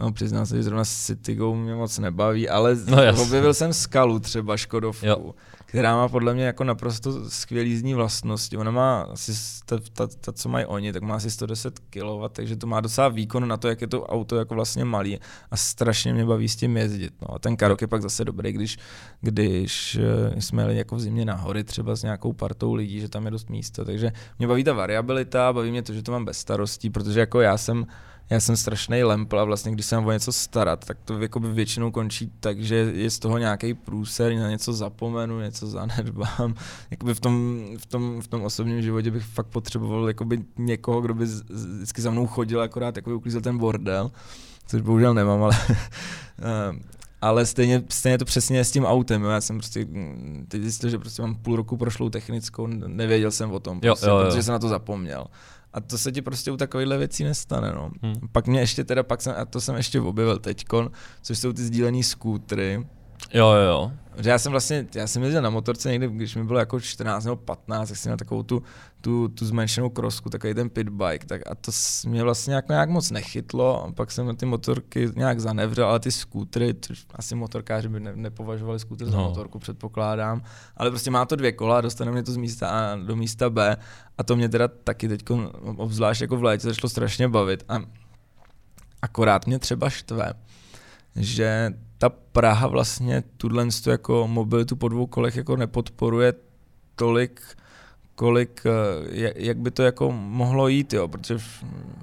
No, 0.00 0.12
přiznám 0.12 0.46
se, 0.46 0.56
že 0.56 0.62
zrovna 0.62 0.84
City 0.84 1.34
Go 1.34 1.54
mě 1.54 1.74
moc 1.74 1.98
nebaví, 1.98 2.48
ale 2.48 2.76
no, 2.86 3.22
objevil 3.22 3.54
jsem 3.54 3.72
skalu 3.72 4.18
třeba 4.18 4.56
Škodovku, 4.56 5.06
jo. 5.06 5.34
Která 5.74 5.96
má 5.96 6.08
podle 6.08 6.34
mě 6.34 6.44
jako 6.44 6.64
naprosto 6.64 7.30
skvělý 7.30 7.70
jízdní 7.70 7.94
vlastnosti. 7.94 8.56
Ona 8.56 8.70
má 8.70 9.00
asi, 9.00 9.32
ta, 9.66 9.78
ta, 9.92 10.06
ta, 10.06 10.32
co 10.32 10.48
mají 10.48 10.66
oni, 10.66 10.92
tak 10.92 11.02
má 11.02 11.14
asi 11.14 11.30
110 11.30 11.78
kW, 11.78 12.28
takže 12.32 12.56
to 12.56 12.66
má 12.66 12.80
docela 12.80 13.08
výkon 13.08 13.48
na 13.48 13.56
to, 13.56 13.68
jak 13.68 13.80
je 13.80 13.86
to 13.86 14.06
auto 14.06 14.36
jako 14.36 14.54
vlastně 14.54 14.84
malý 14.84 15.18
a 15.50 15.56
strašně 15.56 16.14
mě 16.14 16.24
baví 16.24 16.48
s 16.48 16.56
tím 16.56 16.76
jezdit. 16.76 17.12
No. 17.22 17.34
A 17.34 17.38
ten 17.38 17.56
Karok 17.56 17.80
je 17.80 17.86
pak 17.86 18.02
zase 18.02 18.24
dobrý, 18.24 18.52
když, 18.52 18.78
když 19.20 19.98
eh, 20.36 20.40
jsme 20.40 20.62
jeli 20.62 20.76
jako 20.76 20.96
v 20.96 21.00
zimě 21.00 21.24
na 21.24 21.34
hory 21.34 21.64
třeba 21.64 21.96
s 21.96 22.02
nějakou 22.02 22.32
partou 22.32 22.74
lidí, 22.74 23.00
že 23.00 23.08
tam 23.08 23.24
je 23.24 23.30
dost 23.30 23.50
místa, 23.50 23.84
takže 23.84 24.12
mě 24.38 24.48
baví 24.48 24.64
ta 24.64 24.72
variabilita, 24.72 25.52
baví 25.52 25.70
mě 25.70 25.82
to, 25.82 25.92
že 25.92 26.02
to 26.02 26.12
mám 26.12 26.24
bez 26.24 26.38
starostí, 26.38 26.90
protože 26.90 27.20
jako 27.20 27.40
já 27.40 27.58
jsem 27.58 27.86
já 28.30 28.40
jsem 28.40 28.56
strašný 28.56 29.02
lempl 29.02 29.38
a 29.38 29.44
vlastně 29.44 29.72
když 29.72 29.86
se 29.86 29.96
mám 29.96 30.06
o 30.06 30.12
něco 30.12 30.32
starat, 30.32 30.84
tak 30.84 30.98
to 31.04 31.18
jakoby 31.18 31.52
většinou 31.52 31.90
končí 31.90 32.32
tak, 32.40 32.60
že 32.60 32.74
je 32.74 33.10
z 33.10 33.18
toho 33.18 33.38
nějaký 33.38 33.74
průser, 33.74 34.34
na 34.34 34.50
něco 34.50 34.72
zapomenu, 34.72 35.40
něco 35.40 35.66
zanedbám. 35.66 36.54
Jakoby 36.90 37.14
v 37.14 37.20
tom, 37.20 37.64
v 37.78 37.86
tom, 37.86 38.20
v 38.20 38.28
tom 38.28 38.42
osobním 38.42 38.82
životě 38.82 39.10
bych 39.10 39.24
fakt 39.24 39.46
potřeboval 39.46 40.08
jakoby 40.08 40.44
někoho, 40.58 41.00
kdo 41.00 41.14
by 41.14 41.24
vždycky 41.24 42.02
za 42.02 42.10
mnou 42.10 42.26
chodil, 42.26 42.60
akorát 42.60 42.96
jako 42.96 43.16
uklízel 43.16 43.40
ten 43.40 43.58
bordel, 43.58 44.10
což 44.66 44.80
bohužel 44.80 45.14
nemám, 45.14 45.42
ale 45.42 45.56
eh, 46.38 46.94
ale 47.24 47.46
stejně, 47.46 47.82
stejně 47.88 48.18
to 48.18 48.24
přesně 48.24 48.64
s 48.64 48.70
tím 48.70 48.84
autem. 48.84 49.22
Jo. 49.22 49.30
Já 49.30 49.40
jsem 49.40 49.58
prostě 49.58 49.86
teď 50.48 50.62
zjistil, 50.62 50.90
že 50.90 50.98
prostě 50.98 51.22
mám 51.22 51.34
půl 51.34 51.56
roku 51.56 51.76
prošlou 51.76 52.08
technickou, 52.08 52.66
nevěděl 52.66 53.30
jsem 53.30 53.52
o 53.52 53.60
tom, 53.60 53.80
prostě, 53.80 54.06
jo, 54.06 54.12
jo, 54.12 54.20
jo. 54.20 54.26
protože 54.26 54.42
jsem 54.42 54.52
na 54.52 54.58
to 54.58 54.68
zapomněl. 54.68 55.26
A 55.74 55.80
to 55.80 55.98
se 55.98 56.12
ti 56.12 56.22
prostě 56.22 56.52
u 56.52 56.56
takovýchhle 56.56 56.98
věcí 56.98 57.24
nestane. 57.24 57.72
No. 57.72 57.90
Hmm. 58.02 58.14
Pak 58.32 58.46
mě 58.46 58.60
ještě 58.60 58.84
teda, 58.84 59.02
pak 59.02 59.22
jsem, 59.22 59.34
a 59.38 59.44
to 59.44 59.60
jsem 59.60 59.76
ještě 59.76 60.00
objevil 60.00 60.38
teďkon, 60.38 60.90
což 61.22 61.38
jsou 61.38 61.52
ty 61.52 61.62
sdílený 61.62 62.02
skútry. 62.02 62.86
Jo, 63.34 63.52
jo, 63.52 63.62
jo. 63.62 63.92
Že 64.18 64.30
já 64.30 64.38
jsem 64.38 64.52
vlastně, 64.52 64.86
já 64.94 65.06
jsem 65.06 65.22
jezdil 65.22 65.42
na 65.42 65.50
motorce 65.50 65.90
někdy, 65.90 66.08
když 66.08 66.36
mi 66.36 66.44
bylo 66.44 66.58
jako 66.58 66.80
14 66.80 67.24
nebo 67.24 67.36
15, 67.36 67.88
tak 67.88 67.98
jsem 67.98 68.10
měl 68.10 68.16
takovou 68.16 68.42
tu, 68.42 68.62
tu, 69.00 69.28
tu 69.28 69.46
zmenšenou 69.46 69.88
krosku, 69.88 70.30
takový 70.30 70.54
ten 70.54 70.70
pit 70.70 70.88
bike, 70.88 71.26
tak 71.26 71.40
a 71.50 71.54
to 71.54 71.72
mě 72.06 72.22
vlastně 72.22 72.50
nějak, 72.50 72.68
nějak 72.68 72.90
moc 72.90 73.10
nechytlo, 73.10 73.84
a 73.84 73.92
pak 73.92 74.10
jsem 74.10 74.26
na 74.26 74.34
ty 74.34 74.46
motorky 74.46 75.08
nějak 75.16 75.40
zanevřel, 75.40 75.88
ale 75.88 76.00
ty 76.00 76.12
skútry, 76.12 76.74
asi 77.14 77.34
motorkáři 77.34 77.88
by 77.88 78.00
ne, 78.00 78.12
nepovažovali 78.16 78.78
skútr 78.78 79.04
no. 79.04 79.10
za 79.10 79.18
motorku, 79.18 79.58
předpokládám, 79.58 80.42
ale 80.76 80.90
prostě 80.90 81.10
má 81.10 81.26
to 81.26 81.36
dvě 81.36 81.52
kola, 81.52 81.80
dostane 81.80 82.12
mě 82.12 82.22
to 82.22 82.32
z 82.32 82.36
místa 82.36 82.68
A 82.68 82.96
do 82.96 83.16
místa 83.16 83.50
B 83.50 83.76
a 84.18 84.22
to 84.22 84.36
mě 84.36 84.48
teda 84.48 84.68
taky 84.68 85.08
teď, 85.08 85.22
obzvlášť 85.76 86.20
jako 86.20 86.36
v 86.36 86.44
létě, 86.44 86.68
začalo 86.68 86.90
strašně 86.90 87.28
bavit 87.28 87.64
a 87.68 87.78
akorát 89.02 89.46
mě 89.46 89.58
třeba 89.58 89.90
štve, 89.90 90.32
že 91.16 91.72
ta 92.04 92.10
Praha 92.10 92.66
vlastně 92.66 93.22
tuhle 93.36 93.68
jako 93.86 94.28
mobilitu 94.28 94.76
po 94.76 94.88
dvou 94.88 95.06
kolech 95.06 95.36
jako 95.36 95.56
nepodporuje 95.56 96.34
tolik, 96.96 97.40
kolik, 98.14 98.62
eh, 98.66 99.32
jak 99.36 99.58
by 99.58 99.70
to 99.70 99.82
jako 99.82 100.12
mohlo 100.12 100.68
jít, 100.68 100.92
jo, 100.92 101.08
protože 101.08 101.38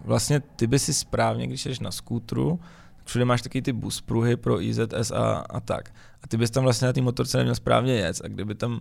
vlastně 0.05 0.39
ty 0.39 0.67
by 0.67 0.79
si 0.79 0.93
správně, 0.93 1.47
když 1.47 1.61
jsi 1.61 1.83
na 1.83 1.91
skútru, 1.91 2.59
všude 3.05 3.25
máš 3.25 3.41
taky 3.41 3.61
ty 3.61 3.73
bus 3.73 4.01
pruhy 4.01 4.37
pro 4.37 4.61
IZS 4.61 5.11
a, 5.11 5.45
a 5.49 5.59
tak. 5.59 5.93
A 6.23 6.27
ty 6.27 6.37
bys 6.37 6.51
tam 6.51 6.63
vlastně 6.63 6.85
na 6.85 6.93
té 6.93 7.01
motorce 7.01 7.37
neměl 7.37 7.55
správně 7.55 7.93
jet 7.93 8.21
a 8.23 8.27
kdyby 8.27 8.55
tam 8.55 8.79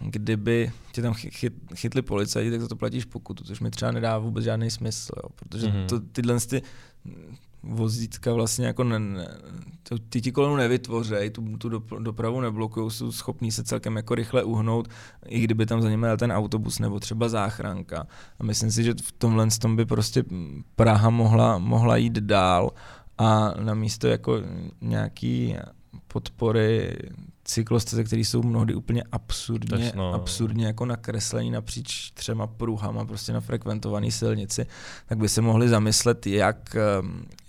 kdyby 0.00 0.72
tě 0.92 1.02
tam 1.02 1.14
chyt, 1.14 1.54
chytli 1.74 2.02
policajti, 2.02 2.50
tak 2.50 2.60
za 2.60 2.68
to 2.68 2.76
platíš 2.76 3.04
pokutu, 3.04 3.44
což 3.44 3.60
mi 3.60 3.70
třeba 3.70 3.90
nedá 3.90 4.18
vůbec 4.18 4.44
žádný 4.44 4.70
smysl, 4.70 5.12
jo, 5.16 5.28
protože 5.36 5.66
mm-hmm. 5.66 5.86
to, 5.86 6.00
tyhle 6.00 6.40
ty 6.40 6.62
vozítka 7.62 8.32
vlastně 8.32 8.66
jako 8.66 8.84
ne, 8.84 8.98
ne, 8.98 9.28
to, 9.88 9.98
ty 9.98 10.20
ti 10.20 10.32
kolonu 10.32 10.56
nevytvořejí, 10.56 11.30
tu, 11.30 11.56
tu 11.56 11.68
dopravu 11.98 12.40
neblokují, 12.40 12.90
jsou 12.90 13.12
schopní 13.12 13.52
se 13.52 13.64
celkem 13.64 13.96
jako 13.96 14.14
rychle 14.14 14.42
uhnout, 14.42 14.88
i 15.26 15.40
kdyby 15.40 15.66
tam 15.66 15.82
za 15.82 15.90
nimi 15.90 16.06
ten 16.18 16.32
autobus 16.32 16.78
nebo 16.78 17.00
třeba 17.00 17.28
záchranka. 17.28 18.06
A 18.38 18.44
myslím 18.44 18.70
si, 18.70 18.84
že 18.84 18.94
v 19.02 19.12
tomhle 19.12 19.46
tom 19.60 19.76
by 19.76 19.84
prostě 19.84 20.24
Praha 20.76 21.10
mohla, 21.10 21.58
mohla 21.58 21.96
jít 21.96 22.12
dál 22.12 22.70
a 23.18 23.54
na 23.60 23.74
místo 23.74 24.06
jako 24.06 24.36
nějaký 24.80 25.56
podpory 26.12 26.96
cyklosteze, 27.44 28.04
které 28.04 28.20
jsou 28.20 28.42
mnohdy 28.42 28.74
úplně 28.74 29.02
absurdně, 29.12 29.78
Tež, 29.78 29.92
no. 29.92 30.14
absurdně 30.14 30.66
jako 30.66 30.86
nakreslení 30.86 31.50
napříč 31.50 32.10
třema 32.10 32.46
pruhama 32.46 33.04
prostě 33.04 33.32
na 33.32 33.40
frekventované 33.40 34.10
silnici, 34.10 34.66
tak 35.06 35.18
by 35.18 35.28
se 35.28 35.40
mohli 35.40 35.68
zamyslet, 35.68 36.26
jak, 36.26 36.76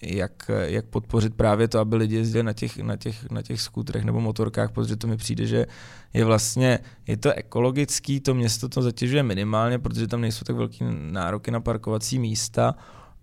jak, 0.01 0.51
jak 0.63 0.85
podpořit 0.85 1.35
právě 1.35 1.67
to, 1.67 1.79
aby 1.79 1.95
lidi 1.95 2.15
jezdili 2.15 2.43
na 2.43 2.53
těch, 2.53 2.77
na 2.77 2.97
těch, 2.97 3.29
na 3.29 3.41
těch 3.41 3.61
skutrech 3.61 4.03
nebo 4.03 4.21
motorkách, 4.21 4.71
protože 4.71 4.95
to 4.95 5.07
mi 5.07 5.17
přijde, 5.17 5.45
že 5.45 5.65
je 6.13 6.25
vlastně, 6.25 6.79
je 7.07 7.17
to 7.17 7.33
ekologický, 7.33 8.19
to 8.19 8.33
město 8.33 8.69
to 8.69 8.81
zatěžuje 8.81 9.23
minimálně, 9.23 9.79
protože 9.79 10.07
tam 10.07 10.21
nejsou 10.21 10.43
tak 10.45 10.55
velké 10.55 10.85
nároky 10.91 11.51
na 11.51 11.59
parkovací 11.59 12.19
místa 12.19 12.75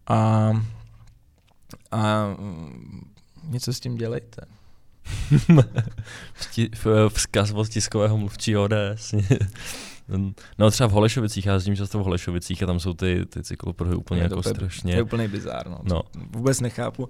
a, 0.07 0.51
a 1.91 2.27
mm, 2.39 3.11
něco 3.49 3.73
s 3.73 3.81
tím 3.81 3.97
dělejte. 3.97 4.60
Vzkaz 7.09 7.51
od 7.53 7.69
tiskového 7.69 8.19
mluvčího 8.19 8.63
ODS. 8.63 9.15
No 10.59 10.71
třeba 10.71 10.89
v 10.89 10.93
Holešovicích, 10.93 11.47
já 11.47 11.55
jezdím 11.55 11.77
často 11.77 11.99
v 11.99 12.03
Holešovicích 12.03 12.63
a 12.63 12.67
tam 12.67 12.81
jsou 12.81 12.95
ty, 12.95 13.27
ty 13.29 13.43
cyklopruhy 13.43 13.95
úplně 13.95 14.21
Je 14.21 14.23
jako 14.23 14.35
to, 14.35 14.41
úplně- 14.41 14.55
strašně. 14.55 14.93
To 14.93 14.99
je 14.99 15.03
úplný 15.03 15.29
bizár, 15.29 15.69
no. 15.69 15.79
No. 15.85 16.03
Vůbec 16.31 16.61
nechápu. 16.61 17.09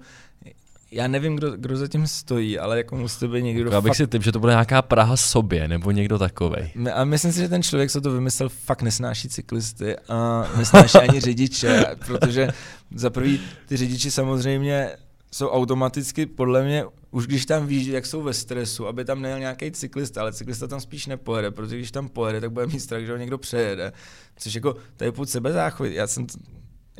Já 0.91 1.07
nevím, 1.07 1.35
kdo, 1.35 1.51
kdo 1.57 1.77
za 1.77 1.87
tím 1.87 2.07
stojí, 2.07 2.59
ale 2.59 2.77
jako 2.77 2.95
musí 2.97 3.27
být 3.27 3.41
někdo 3.43 3.63
Jako 3.63 3.73
Já 3.75 3.81
bych 3.81 3.89
fakt... 3.89 3.97
si 3.97 4.07
typ, 4.07 4.23
že 4.23 4.31
to 4.31 4.39
bude 4.39 4.51
nějaká 4.53 4.81
Praha 4.81 5.17
sobě, 5.17 5.67
nebo 5.67 5.91
někdo 5.91 6.19
takovej. 6.19 6.71
A 6.93 7.03
myslím 7.03 7.31
si, 7.31 7.39
že 7.39 7.49
ten 7.49 7.63
člověk, 7.63 7.91
co 7.91 8.01
to 8.01 8.11
vymyslel, 8.11 8.49
fakt 8.49 8.81
nesnáší 8.81 9.29
cyklisty 9.29 9.95
a 10.09 10.47
nesnáší 10.57 10.97
ani 10.97 11.21
řidiče, 11.27 11.85
protože 12.05 12.47
za 12.95 13.09
prvý 13.09 13.39
ty 13.67 13.77
řidiči 13.77 14.11
samozřejmě 14.11 14.89
jsou 15.31 15.49
automaticky, 15.49 16.25
podle 16.25 16.63
mě, 16.63 16.83
už 17.11 17.27
když 17.27 17.45
tam 17.45 17.67
víš, 17.67 17.87
jak 17.87 18.05
jsou 18.05 18.21
ve 18.21 18.33
stresu, 18.33 18.87
aby 18.87 19.05
tam 19.05 19.21
nejel 19.21 19.39
nějaký 19.39 19.71
cyklista, 19.71 20.21
ale 20.21 20.33
cyklista 20.33 20.67
tam 20.67 20.81
spíš 20.81 21.07
nepojede, 21.07 21.51
protože 21.51 21.77
když 21.77 21.91
tam 21.91 22.09
pojede, 22.09 22.41
tak 22.41 22.51
bude 22.51 22.67
mít 22.67 22.79
strach, 22.79 23.01
že 23.01 23.11
ho 23.11 23.17
někdo 23.17 23.37
přejede. 23.37 23.93
Což 24.35 24.55
jako, 24.55 24.75
to 24.97 25.03
je 25.03 25.11
půd 25.11 25.29
sebezáchvět. 25.29 25.93
Já 25.93 26.07
jsem, 26.07 26.27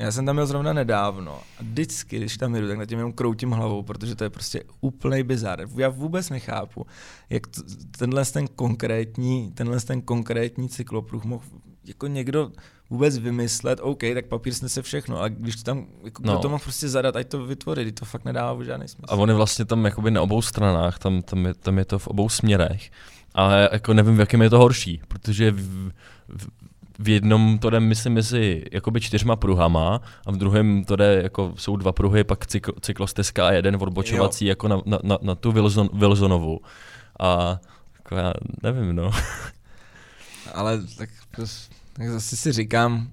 já 0.01 0.11
jsem 0.11 0.25
tam 0.25 0.35
byl 0.35 0.45
zrovna 0.45 0.73
nedávno 0.73 1.33
a 1.59 1.63
vždycky, 1.63 2.17
když 2.17 2.37
tam 2.37 2.55
jedu, 2.55 2.67
tak 2.67 2.77
na 2.77 2.85
tím 2.85 2.97
jenom 2.97 3.13
kroutím 3.13 3.51
hlavou, 3.51 3.83
protože 3.83 4.15
to 4.15 4.23
je 4.23 4.29
prostě 4.29 4.63
úplný 4.81 5.23
bizár. 5.23 5.65
Já 5.77 5.89
vůbec 5.89 6.29
nechápu, 6.29 6.85
jak 7.29 7.47
t- 7.47 7.61
tenhle 7.97 8.25
ten 8.25 8.47
konkrétní, 8.47 9.51
tenhle 9.51 9.79
ten 9.79 10.01
konkrétní 10.01 10.69
cyklopruh 10.69 11.23
mohl 11.23 11.43
jako 11.85 12.07
někdo 12.07 12.51
vůbec 12.89 13.17
vymyslet, 13.17 13.79
OK, 13.81 13.99
tak 14.13 14.25
papír 14.25 14.53
snese 14.53 14.81
všechno, 14.81 15.19
ale 15.19 15.29
když 15.29 15.55
to 15.55 15.63
tam, 15.63 15.85
jako 16.03 16.21
No. 16.25 16.39
to 16.39 16.49
mohl 16.49 16.63
prostě 16.63 16.89
zadat, 16.89 17.15
ať 17.15 17.27
to 17.27 17.45
vytvořit, 17.45 17.85
teď 17.85 17.95
to 17.95 18.05
fakt 18.05 18.25
nedává 18.25 18.63
žádný 18.63 18.87
smysl. 18.87 19.13
A 19.13 19.15
on 19.15 19.29
je 19.29 19.35
vlastně 19.35 19.65
tam 19.65 19.85
jakoby 19.85 20.11
na 20.11 20.21
obou 20.21 20.41
stranách, 20.41 20.99
tam, 20.99 21.21
tam, 21.21 21.45
je, 21.45 21.53
tam 21.53 21.77
je 21.77 21.85
to 21.85 21.99
v 21.99 22.07
obou 22.07 22.29
směrech. 22.29 22.91
Ale 23.33 23.69
jako 23.71 23.93
nevím, 23.93 24.15
v 24.15 24.19
jakém 24.19 24.41
je 24.41 24.49
to 24.49 24.57
horší, 24.59 25.01
protože 25.07 25.51
v, 25.51 25.91
v, 26.27 26.47
v 27.01 27.09
jednom 27.09 27.59
to 27.59 27.69
jde, 27.69 27.79
myslím, 27.79 28.13
mezi 28.13 28.63
jakoby 28.71 29.01
čtyřma 29.01 29.35
pruhama 29.35 30.01
a 30.25 30.31
v 30.31 30.37
druhém 30.37 30.83
to 30.83 30.95
jde, 30.95 31.21
jako 31.23 31.53
jsou 31.57 31.75
dva 31.75 31.91
pruhy, 31.91 32.23
pak 32.23 32.47
cykl, 32.47 32.73
cyklostezka 32.81 33.47
a 33.47 33.51
jeden 33.51 33.75
odbočovací 33.75 34.45
jako 34.45 34.67
na, 34.67 34.81
na, 34.85 34.99
na, 35.03 35.17
na 35.21 35.35
tu 35.35 35.51
Wilson, 35.51 35.89
Wilsonovu. 35.93 36.59
A 37.19 37.59
jako 37.97 38.15
já 38.15 38.33
nevím, 38.63 38.95
no. 38.95 39.11
Ale 40.53 40.79
tak, 40.97 41.09
tak 41.93 42.09
zase 42.09 42.37
si 42.37 42.51
říkám, 42.51 43.07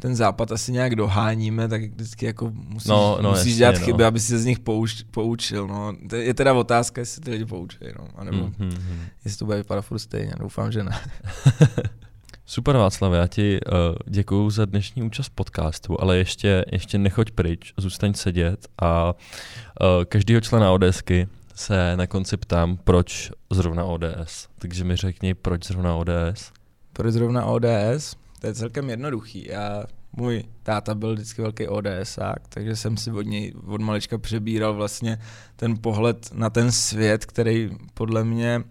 ten 0.00 0.16
západ 0.16 0.52
asi 0.52 0.72
nějak 0.72 0.96
doháníme, 0.96 1.68
tak 1.68 1.82
vždycky 1.82 2.26
jako 2.26 2.50
musíš, 2.54 2.88
No, 2.88 3.18
no, 3.20 3.30
musíš 3.30 3.46
jasně, 3.46 3.58
dělat 3.58 3.74
no. 3.78 3.84
chyby, 3.84 4.04
aby 4.04 4.20
si 4.20 4.26
se 4.26 4.38
z 4.38 4.44
nich 4.44 4.58
pouč, 4.58 5.02
poučil. 5.10 5.66
No. 5.66 5.96
To 6.10 6.16
je 6.16 6.34
teda 6.34 6.52
otázka, 6.52 7.00
jestli 7.00 7.22
ty 7.22 7.30
lidi 7.30 7.44
poučí, 7.44 7.78
no. 7.98 8.08
anebo 8.16 8.36
mm. 8.36 8.54
Mm, 8.58 8.66
mm, 8.66 8.74
mm. 8.74 9.02
jestli 9.24 9.38
to 9.38 9.44
bude 9.44 9.56
vypadat 9.56 9.82
furt 9.82 9.98
stejně. 9.98 10.32
Doufám, 10.38 10.72
že 10.72 10.84
ne. 10.84 11.00
Super 12.50 12.76
Václav, 12.76 13.12
já 13.12 13.26
ti 13.26 13.60
uh, 13.60 13.76
děkuji 14.06 14.50
za 14.50 14.64
dnešní 14.64 15.02
účast 15.02 15.28
podcastu, 15.28 16.00
ale 16.00 16.18
ještě, 16.18 16.64
ještě 16.72 16.98
nechoď 16.98 17.30
pryč, 17.30 17.74
zůstaň 17.76 18.14
sedět 18.14 18.68
a 18.82 19.14
uh, 19.14 20.04
každýho 20.04 20.40
člena 20.40 20.72
ODSky 20.72 21.28
se 21.54 21.96
na 21.96 22.06
konci 22.06 22.36
ptám, 22.36 22.76
proč 22.76 23.32
zrovna 23.50 23.84
ODS. 23.84 24.48
Takže 24.58 24.84
mi 24.84 24.96
řekni, 24.96 25.34
proč 25.34 25.66
zrovna 25.66 25.94
ODS. 25.94 26.52
Proč 26.92 27.12
zrovna 27.12 27.44
ODS? 27.44 28.16
To 28.40 28.46
je 28.46 28.54
celkem 28.54 28.90
jednoduchý. 28.90 29.46
Já, 29.48 29.84
můj 30.12 30.44
táta 30.62 30.94
byl 30.94 31.14
vždycky 31.14 31.42
velký 31.42 31.68
ODSák, 31.68 32.48
takže 32.48 32.76
jsem 32.76 32.96
si 32.96 33.12
od 33.12 33.22
něj 33.22 33.54
od 33.66 33.80
malička 33.80 34.18
přebíral 34.18 34.74
vlastně 34.74 35.18
ten 35.56 35.78
pohled 35.80 36.30
na 36.32 36.50
ten 36.50 36.72
svět, 36.72 37.26
který 37.26 37.70
podle 37.94 38.24
mě 38.24 38.62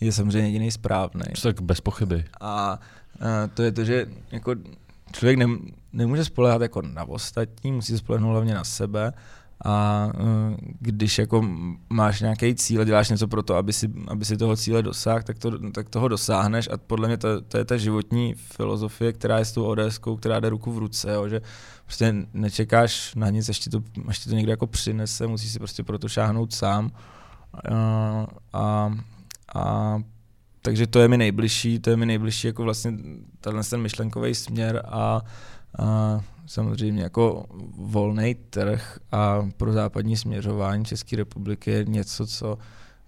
je 0.00 0.12
samozřejmě 0.12 0.48
jediný 0.48 0.70
správný. 0.70 1.22
Tak 1.42 1.62
bez 1.62 1.80
pochyby. 1.80 2.24
A, 2.40 2.48
a 2.50 2.78
to 3.54 3.62
je 3.62 3.72
to, 3.72 3.84
že 3.84 4.06
jako 4.32 4.54
člověk 5.12 5.38
nem, 5.38 5.58
nemůže 5.92 6.24
spolehat 6.24 6.62
jako 6.62 6.82
na 6.82 7.04
ostatní, 7.04 7.72
musí 7.72 7.92
se 7.92 7.98
spolehnout 7.98 8.32
hlavně 8.32 8.54
na 8.54 8.64
sebe 8.64 9.12
a 9.64 10.08
eh, 10.14 10.56
když 10.80 11.18
jako 11.18 11.44
máš 11.90 12.20
nějaký 12.20 12.54
cíl, 12.54 12.84
děláš 12.84 13.10
něco 13.10 13.28
pro 13.28 13.42
to, 13.42 13.56
aby 13.56 13.72
si, 13.72 13.90
aby 14.08 14.24
si 14.24 14.36
toho 14.36 14.56
cíle 14.56 14.82
dosáhl, 14.82 15.22
tak, 15.22 15.38
to, 15.38 15.70
tak 15.70 15.88
toho 15.88 16.08
dosáhneš 16.08 16.68
a 16.72 16.76
podle 16.76 17.08
mě 17.08 17.16
to, 17.16 17.40
to 17.40 17.58
je 17.58 17.64
ta 17.64 17.76
životní 17.76 18.34
filozofie, 18.34 19.12
která 19.12 19.38
je 19.38 19.44
s 19.44 19.52
tou 19.52 19.64
ods 19.64 20.00
která 20.18 20.40
jde 20.40 20.48
ruku 20.48 20.72
v 20.72 20.78
ruce, 20.78 21.12
jo, 21.12 21.28
že 21.28 21.40
prostě 21.84 22.14
nečekáš 22.32 23.14
na 23.14 23.30
nic, 23.30 23.48
až 23.48 23.58
ti 23.58 23.70
to, 23.70 23.82
až 24.06 24.18
ti 24.18 24.30
to 24.30 24.36
někdo 24.36 24.52
jako 24.52 24.66
přinese, 24.66 25.26
musíš 25.26 25.52
si 25.52 25.58
prostě 25.58 25.82
pro 25.82 25.98
to 25.98 26.08
šáhnout 26.08 26.52
sám 26.52 26.90
a, 27.52 28.26
a, 28.52 28.92
a 29.54 29.98
takže 30.62 30.86
to 30.86 31.00
je 31.00 31.08
mi 31.08 31.18
nejbližší, 31.18 31.78
to 31.78 31.90
je 31.90 31.96
mi 31.96 32.06
nejbližší 32.06 32.46
jako 32.46 32.62
vlastně 32.62 32.92
tenhle 33.40 33.64
ten 33.64 33.80
myšlenkový 33.80 34.34
směr 34.34 34.82
a, 34.84 35.22
a 35.78 36.20
samozřejmě 36.46 37.02
jako 37.02 37.44
volný 37.76 38.34
trh 38.50 38.98
a 39.12 39.48
pro 39.56 39.72
západní 39.72 40.16
směřování 40.16 40.84
České 40.84 41.16
republiky 41.16 41.70
je 41.70 41.84
něco, 41.84 42.26
co 42.26 42.58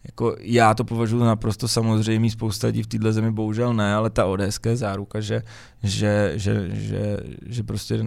jako 0.04 0.36
já 0.40 0.74
to 0.74 0.84
považuji 0.84 1.24
naprosto 1.24 1.68
samozřejmý, 1.68 2.30
spousta 2.30 2.66
lidí 2.66 2.82
v 2.82 2.86
této 2.86 3.12
zemi 3.12 3.30
bohužel 3.30 3.74
ne, 3.74 3.94
ale 3.94 4.10
ta 4.10 4.26
ODS 4.26 4.58
je 4.66 4.76
záruka, 4.76 5.20
že, 5.20 5.42
že, 5.82 6.32
že, 6.36 6.68
že, 6.72 7.16
že 7.46 7.62
prostě 7.62 8.04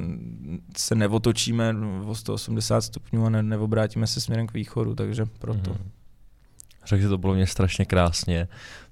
se 0.77 0.95
neotočíme 0.95 1.75
o 2.05 2.15
180 2.15 2.81
stupňů 2.81 3.25
a 3.25 3.29
ne, 3.29 3.43
neobrátíme 3.43 4.07
se 4.07 4.21
směrem 4.21 4.47
k 4.47 4.53
východu, 4.53 4.95
takže 4.95 5.25
proto. 5.39 5.71
Mhm. 5.71 5.89
Řekl 6.85 7.03
jsi 7.03 7.09
to 7.09 7.17
bylo 7.17 7.33
mě 7.33 7.47
strašně 7.47 7.85
krásně. 7.85 8.47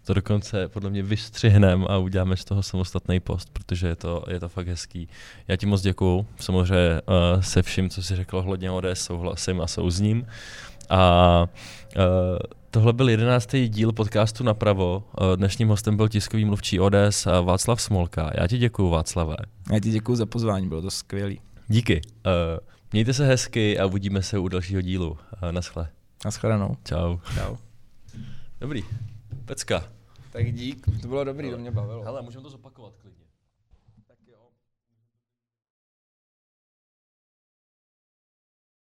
To 0.06 0.14
dokonce 0.14 0.68
podle 0.68 0.90
mě 0.90 1.04
vystřihnem 1.04 1.86
a 1.90 1.98
uděláme 1.98 2.38
z 2.38 2.46
toho 2.46 2.64
samostatný 2.64 3.20
post, 3.20 3.50
protože 3.54 3.88
je 3.88 3.96
to, 3.96 4.24
je 4.28 4.40
to 4.40 4.50
fakt 4.50 4.68
hezký. 4.68 5.10
Já 5.48 5.56
ti 5.56 5.66
moc 5.66 5.82
děkuju. 5.82 6.26
Samozřejmě 6.40 7.02
uh, 7.34 7.42
se 7.42 7.62
vším, 7.62 7.90
co 7.90 8.04
jsi 8.04 8.16
řekl 8.16 8.38
ohledně 8.38 8.72
ODS, 8.72 8.88
souhlasím 8.94 9.62
a 9.62 9.68
souzním. 9.68 10.28
A 10.90 11.46
uh, 11.98 12.04
tohle 12.70 12.94
byl 12.94 13.10
jedenáctý 13.10 13.70
díl 13.70 13.92
podcastu 13.92 14.44
Napravo. 14.44 15.04
Uh, 15.22 15.36
dnešním 15.36 15.68
hostem 15.68 15.98
byl 15.98 16.08
tiskový 16.08 16.46
mluvčí 16.46 16.80
ODS 16.80 17.28
Václav 17.42 17.82
Smolka. 17.82 18.32
Já 18.36 18.48
ti 18.48 18.58
děkuju, 18.58 18.90
Václavé. 18.90 19.36
Já 19.72 19.80
ti 19.80 19.90
děkuji 19.90 20.16
za 20.16 20.26
pozvání, 20.26 20.68
bylo 20.68 20.82
to 20.82 20.92
skvělé. 20.92 21.36
Díky. 21.68 22.02
Mějte 22.94 23.14
se 23.14 23.26
hezky 23.26 23.80
a 23.80 23.86
uvidíme 23.86 24.22
se 24.24 24.38
u 24.38 24.48
dalšího 24.48 24.82
dílu. 24.82 25.18
Naschle. 25.52 25.90
Naschledanou. 26.26 26.78
Čau. 26.84 27.18
Čau. 27.36 27.56
Dobrý. 28.62 28.84
Pecka. 29.46 29.90
Tak 30.32 30.54
dík, 30.54 30.86
to 31.02 31.08
bylo 31.08 31.24
dobrý, 31.24 31.52
to 31.52 31.58
mě 31.58 31.72
bavilo. 31.72 32.04
Hele, 32.04 32.22
můžeme 32.22 32.44
to 32.44 32.50
zopakovat. 32.50 32.94